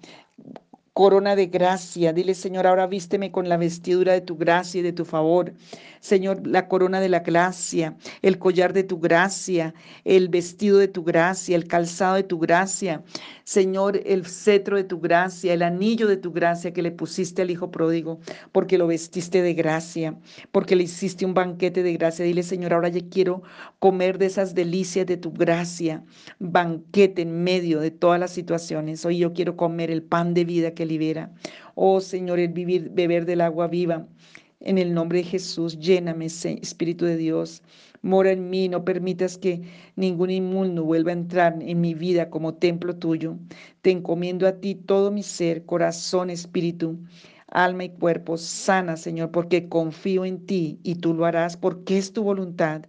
Corona 0.92 1.36
de 1.36 1.46
gracia. 1.46 2.12
Dile, 2.12 2.34
Señor, 2.34 2.66
ahora 2.66 2.86
vísteme 2.86 3.30
con 3.32 3.48
la 3.48 3.56
vestidura 3.56 4.12
de 4.12 4.20
tu 4.20 4.36
gracia 4.36 4.80
y 4.80 4.82
de 4.82 4.92
tu 4.92 5.04
favor. 5.04 5.54
Señor, 6.00 6.46
la 6.46 6.66
corona 6.66 7.00
de 7.00 7.08
la 7.08 7.20
gracia, 7.20 7.96
el 8.22 8.38
collar 8.38 8.72
de 8.72 8.82
tu 8.82 8.98
gracia, 8.98 9.72
el 10.04 10.28
vestido 10.28 10.78
de 10.78 10.88
tu 10.88 11.04
gracia, 11.04 11.54
el 11.54 11.68
calzado 11.68 12.16
de 12.16 12.24
tu 12.24 12.38
gracia. 12.40 13.04
Señor, 13.44 14.00
el 14.04 14.26
cetro 14.26 14.76
de 14.76 14.84
tu 14.84 15.00
gracia, 15.00 15.54
el 15.54 15.62
anillo 15.62 16.08
de 16.08 16.16
tu 16.16 16.32
gracia 16.32 16.72
que 16.72 16.82
le 16.82 16.90
pusiste 16.90 17.42
al 17.42 17.50
Hijo 17.50 17.70
pródigo, 17.70 18.18
porque 18.50 18.78
lo 18.78 18.86
vestiste 18.86 19.42
de 19.42 19.54
gracia, 19.54 20.18
porque 20.50 20.76
le 20.76 20.84
hiciste 20.84 21.24
un 21.24 21.34
banquete 21.34 21.82
de 21.82 21.92
gracia. 21.92 22.24
Dile, 22.24 22.42
Señor, 22.42 22.74
ahora 22.74 22.88
ya 22.88 23.00
quiero 23.08 23.42
comer 23.78 24.18
de 24.18 24.26
esas 24.26 24.54
delicias 24.54 25.06
de 25.06 25.16
tu 25.16 25.32
gracia, 25.32 26.04
banquete 26.40 27.22
en 27.22 27.44
medio 27.44 27.80
de 27.80 27.92
todas 27.92 28.18
las 28.18 28.32
situaciones. 28.32 29.04
Hoy 29.04 29.18
yo 29.18 29.32
quiero 29.32 29.56
comer 29.56 29.90
el 29.90 30.02
pan 30.02 30.34
de 30.34 30.44
vida 30.44 30.74
libera. 30.86 31.32
Oh 31.74 32.00
Señor, 32.00 32.38
el 32.38 32.52
vivir, 32.52 32.90
beber 32.90 33.26
del 33.26 33.40
agua 33.40 33.68
viva. 33.68 34.06
En 34.60 34.78
el 34.78 34.94
nombre 34.94 35.18
de 35.18 35.24
Jesús, 35.24 35.78
lléname, 35.78 36.26
Espíritu 36.26 37.04
de 37.04 37.16
Dios. 37.16 37.62
Mora 38.02 38.30
en 38.32 38.50
mí, 38.50 38.68
no 38.68 38.84
permitas 38.84 39.38
que 39.38 39.62
ningún 39.96 40.30
inmundo 40.30 40.84
vuelva 40.84 41.10
a 41.10 41.14
entrar 41.14 41.58
en 41.60 41.80
mi 41.80 41.94
vida 41.94 42.30
como 42.30 42.54
templo 42.54 42.96
tuyo. 42.96 43.36
Te 43.80 43.90
encomiendo 43.90 44.46
a 44.46 44.60
ti 44.60 44.74
todo 44.74 45.10
mi 45.10 45.22
ser, 45.22 45.64
corazón, 45.64 46.30
espíritu, 46.30 46.98
alma 47.48 47.84
y 47.84 47.90
cuerpo. 47.90 48.36
Sana, 48.36 48.96
Señor, 48.96 49.30
porque 49.30 49.68
confío 49.68 50.24
en 50.24 50.46
ti 50.46 50.80
y 50.82 50.96
tú 50.96 51.14
lo 51.14 51.26
harás 51.26 51.56
porque 51.56 51.98
es 51.98 52.12
tu 52.12 52.22
voluntad. 52.24 52.82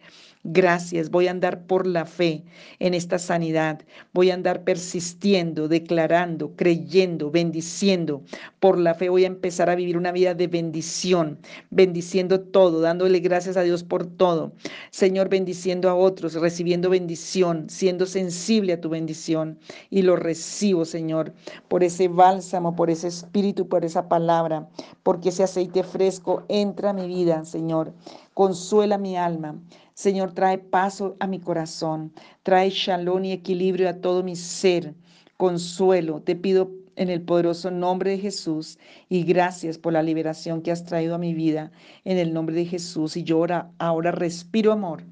Gracias, 0.46 1.10
voy 1.10 1.28
a 1.28 1.32
andar 1.32 1.66
por 1.68 1.88
la 1.88 2.06
fe 2.06 2.44
en 2.80 2.94
esta 2.94 3.18
sanidad. 3.18 3.80
Voy 4.12 4.30
a 4.30 4.34
andar 4.34 4.66
persistiendo, 4.66 5.70
declarando, 5.70 6.52
creyendo, 6.58 7.32
bendiciendo. 7.32 8.24
Por 8.60 8.78
la 8.78 8.94
fe 8.94 9.08
voy 9.08 9.24
a 9.24 9.28
empezar 9.28 9.70
a 9.70 9.76
vivir 9.76 9.96
una 9.96 10.12
vida 10.12 10.34
de 10.34 10.48
bendición, 10.48 11.40
bendiciendo 11.70 12.42
todo, 12.42 12.82
dándole 12.82 13.22
gracias 13.22 13.56
a 13.56 13.62
Dios 13.62 13.86
por 13.86 14.06
todo. 14.06 14.52
Señor, 14.92 15.30
bendiciendo 15.30 15.90
a 15.90 15.96
otros, 15.96 16.34
recibiendo 16.34 16.90
bendición, 16.90 17.70
siendo 17.70 18.06
sensible 18.06 18.74
a 18.74 18.82
tu 18.82 18.90
bendición. 18.90 19.58
Y 19.90 20.02
lo 20.02 20.18
recibo, 20.18 20.84
Señor, 20.84 21.34
por 21.70 21.86
ese 21.86 22.10
bálsamo, 22.10 22.76
por 22.76 22.90
ese 22.90 23.08
espíritu, 23.08 23.70
por 23.70 23.86
esa 23.86 24.10
palabra, 24.10 24.68
porque 25.04 25.30
ese 25.30 25.44
aceite 25.44 25.84
fresco 25.84 26.44
entra 26.50 26.90
a 26.90 26.94
mi 26.94 27.08
vida, 27.08 27.46
Señor. 27.46 27.94
Consuela 28.34 28.98
mi 28.98 29.16
alma. 29.16 29.56
Señor, 29.94 30.34
trae 30.34 30.58
paso 30.58 31.16
a 31.20 31.28
mi 31.28 31.40
corazón, 31.40 32.14
trae 32.42 32.70
shalom 32.70 33.26
y 33.26 33.32
equilibrio 33.32 33.90
a 33.90 33.94
todo 33.94 34.24
mi 34.24 34.36
ser, 34.36 34.96
consuelo. 35.38 36.22
Te 36.22 36.36
pido 36.36 36.72
en 36.96 37.10
el 37.10 37.22
poderoso 37.22 37.72
nombre 37.72 38.12
de 38.12 38.20
Jesús 38.20 38.78
y 39.10 39.24
gracias 39.24 39.78
por 39.78 39.94
la 39.94 40.04
liberación 40.04 40.62
que 40.62 40.72
has 40.72 40.86
traído 40.86 41.16
a 41.16 41.20
mi 41.20 41.34
vida 41.34 41.72
en 42.06 42.18
el 42.18 42.34
nombre 42.34 42.56
de 42.56 42.66
Jesús. 42.66 43.18
Y 43.18 43.24
yo 43.24 43.38
ahora, 43.38 43.72
ahora 43.78 44.12
respiro 44.12 44.72
amor. 44.72 45.04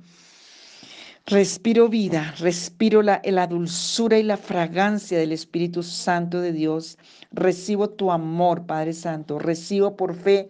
Respiro 1.28 1.88
vida, 1.88 2.34
respiro 2.40 3.04
la, 3.04 3.22
la 3.24 3.46
dulzura 3.46 4.18
y 4.18 4.24
la 4.24 4.38
fragancia 4.38 5.20
del 5.20 5.32
Espíritu 5.32 5.84
Santo 5.84 6.42
de 6.42 6.52
Dios. 6.52 6.98
Recibo 7.32 7.90
tu 7.90 8.12
amor, 8.12 8.66
Padre 8.66 8.94
Santo. 8.94 9.38
Recibo 9.38 9.96
por 9.96 10.16
fe 10.16 10.50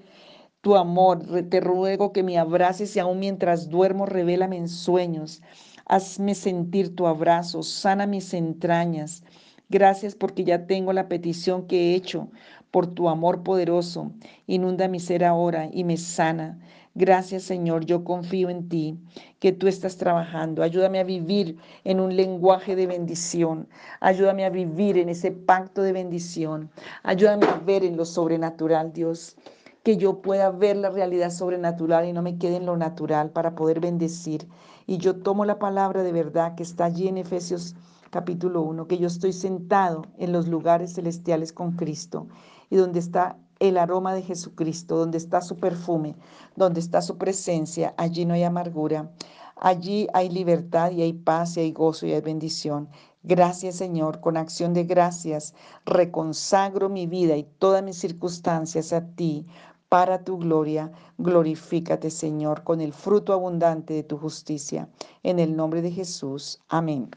tu 0.62 0.76
amor. 0.76 1.24
Te 1.50 1.60
ruego 1.60 2.13
que 2.13 2.24
me 2.24 2.38
abraces 2.38 2.95
y 2.95 3.00
aún 3.00 3.19
mientras 3.19 3.69
duermo, 3.69 4.06
revélame 4.06 4.58
en 4.58 4.69
sueños. 4.69 5.41
Hazme 5.86 6.36
sentir 6.36 6.95
tu 6.95 7.08
abrazo, 7.08 7.63
sana 7.63 8.08
mis 8.08 8.34
entrañas. 8.34 9.24
Gracias 9.69 10.15
porque 10.15 10.43
ya 10.43 10.67
tengo 10.67 10.93
la 10.93 11.08
petición 11.08 11.65
que 11.67 11.91
he 11.91 11.95
hecho 11.95 12.30
por 12.71 12.88
tu 12.88 13.10
amor 13.10 13.43
poderoso. 13.43 14.12
Inunda 14.47 14.88
mi 14.88 15.00
ser 15.00 15.24
ahora 15.26 15.69
y 15.71 15.84
me 15.84 15.97
sana. 15.97 16.60
Gracias 16.93 17.43
Señor, 17.43 17.86
yo 17.86 18.04
confío 18.04 18.50
en 18.50 18.67
ti, 18.67 19.00
que 19.39 19.54
tú 19.54 19.67
estás 19.67 19.97
trabajando. 19.97 20.62
Ayúdame 20.62 21.00
a 21.00 21.06
vivir 21.06 21.58
en 21.86 22.02
un 22.02 22.15
lenguaje 22.15 22.76
de 22.76 22.86
bendición. 22.86 23.67
Ayúdame 24.02 24.45
a 24.45 24.50
vivir 24.50 24.97
en 24.97 25.08
ese 25.10 25.32
pacto 25.32 25.82
de 25.82 25.93
bendición. 25.93 26.69
Ayúdame 27.04 27.45
a 27.45 27.56
ver 27.60 27.86
en 27.86 27.95
lo 27.95 28.06
sobrenatural, 28.06 28.91
Dios 28.91 29.38
que 29.84 29.98
yo 29.98 30.22
pueda 30.22 30.52
ver 30.52 30.78
la 30.78 30.89
realidad 30.89 31.32
sobrenatural 31.32 32.08
y 32.08 32.13
no 32.13 32.22
me 32.22 32.38
quede 32.38 32.58
en 32.58 32.65
lo 32.65 32.78
natural 32.78 33.32
para 33.32 33.56
poder 33.56 33.80
bendecir. 33.80 34.48
Y 34.86 34.98
yo 34.98 35.15
tomo 35.15 35.46
la 35.46 35.60
palabra 35.60 36.04
de 36.04 36.12
verdad 36.12 36.56
que 36.56 36.63
está 36.63 36.86
allí 36.86 37.08
en 37.08 37.17
Efesios 37.17 37.76
capítulo 38.12 38.62
1, 38.62 38.88
que 38.88 38.98
yo 38.98 39.08
estoy 39.08 39.34
sentado 39.34 40.06
en 40.17 40.34
los 40.34 40.48
lugares 40.48 40.94
celestiales 40.94 41.54
con 41.54 41.72
Cristo 41.72 42.28
y 42.70 42.76
donde 42.76 43.00
está 43.00 43.38
el 43.60 43.78
aroma 43.78 44.13
de 44.13 44.22
Jesucristo, 44.22 44.98
donde 44.98 45.17
está 45.17 45.41
su 45.41 45.58
perfume, 45.58 46.15
donde 46.56 46.80
está 46.80 47.02
su 47.02 47.17
presencia, 47.17 47.94
allí 47.98 48.26
no 48.26 48.34
hay 48.34 48.44
amargura, 48.44 49.12
allí 49.56 50.08
hay 50.13 50.30
libertad 50.30 50.91
y 50.91 51.04
hay 51.04 51.13
paz 51.13 51.56
y 51.56 51.62
hay 51.62 51.72
gozo 51.72 52.06
y 52.06 52.13
hay 52.13 52.22
bendición. 52.22 52.89
Gracias 53.24 53.76
Señor, 53.76 54.20
con 54.20 54.36
acción 54.36 54.74
de 54.74 54.84
gracias, 54.84 55.54
reconsagro 55.86 56.89
mi 56.89 57.06
vida 57.06 57.38
y 57.38 57.44
todas 57.44 57.84
mis 57.84 57.98
circunstancias 57.98 58.94
a 58.94 59.06
ti 59.06 59.46
para 59.91 60.23
tu 60.23 60.38
gloria. 60.38 60.89
Glorifícate, 61.17 62.12
Señor, 62.12 62.63
con 62.63 62.80
el 62.80 62.93
fruto 62.93 63.34
abundante 63.34 63.93
de 63.93 64.04
tu 64.04 64.17
justicia. 64.17 64.88
En 65.21 65.38
el 65.38 65.58
nombre 65.58 65.82
de 65.82 65.91
Jesús. 65.91 66.62
Amén. 66.69 67.12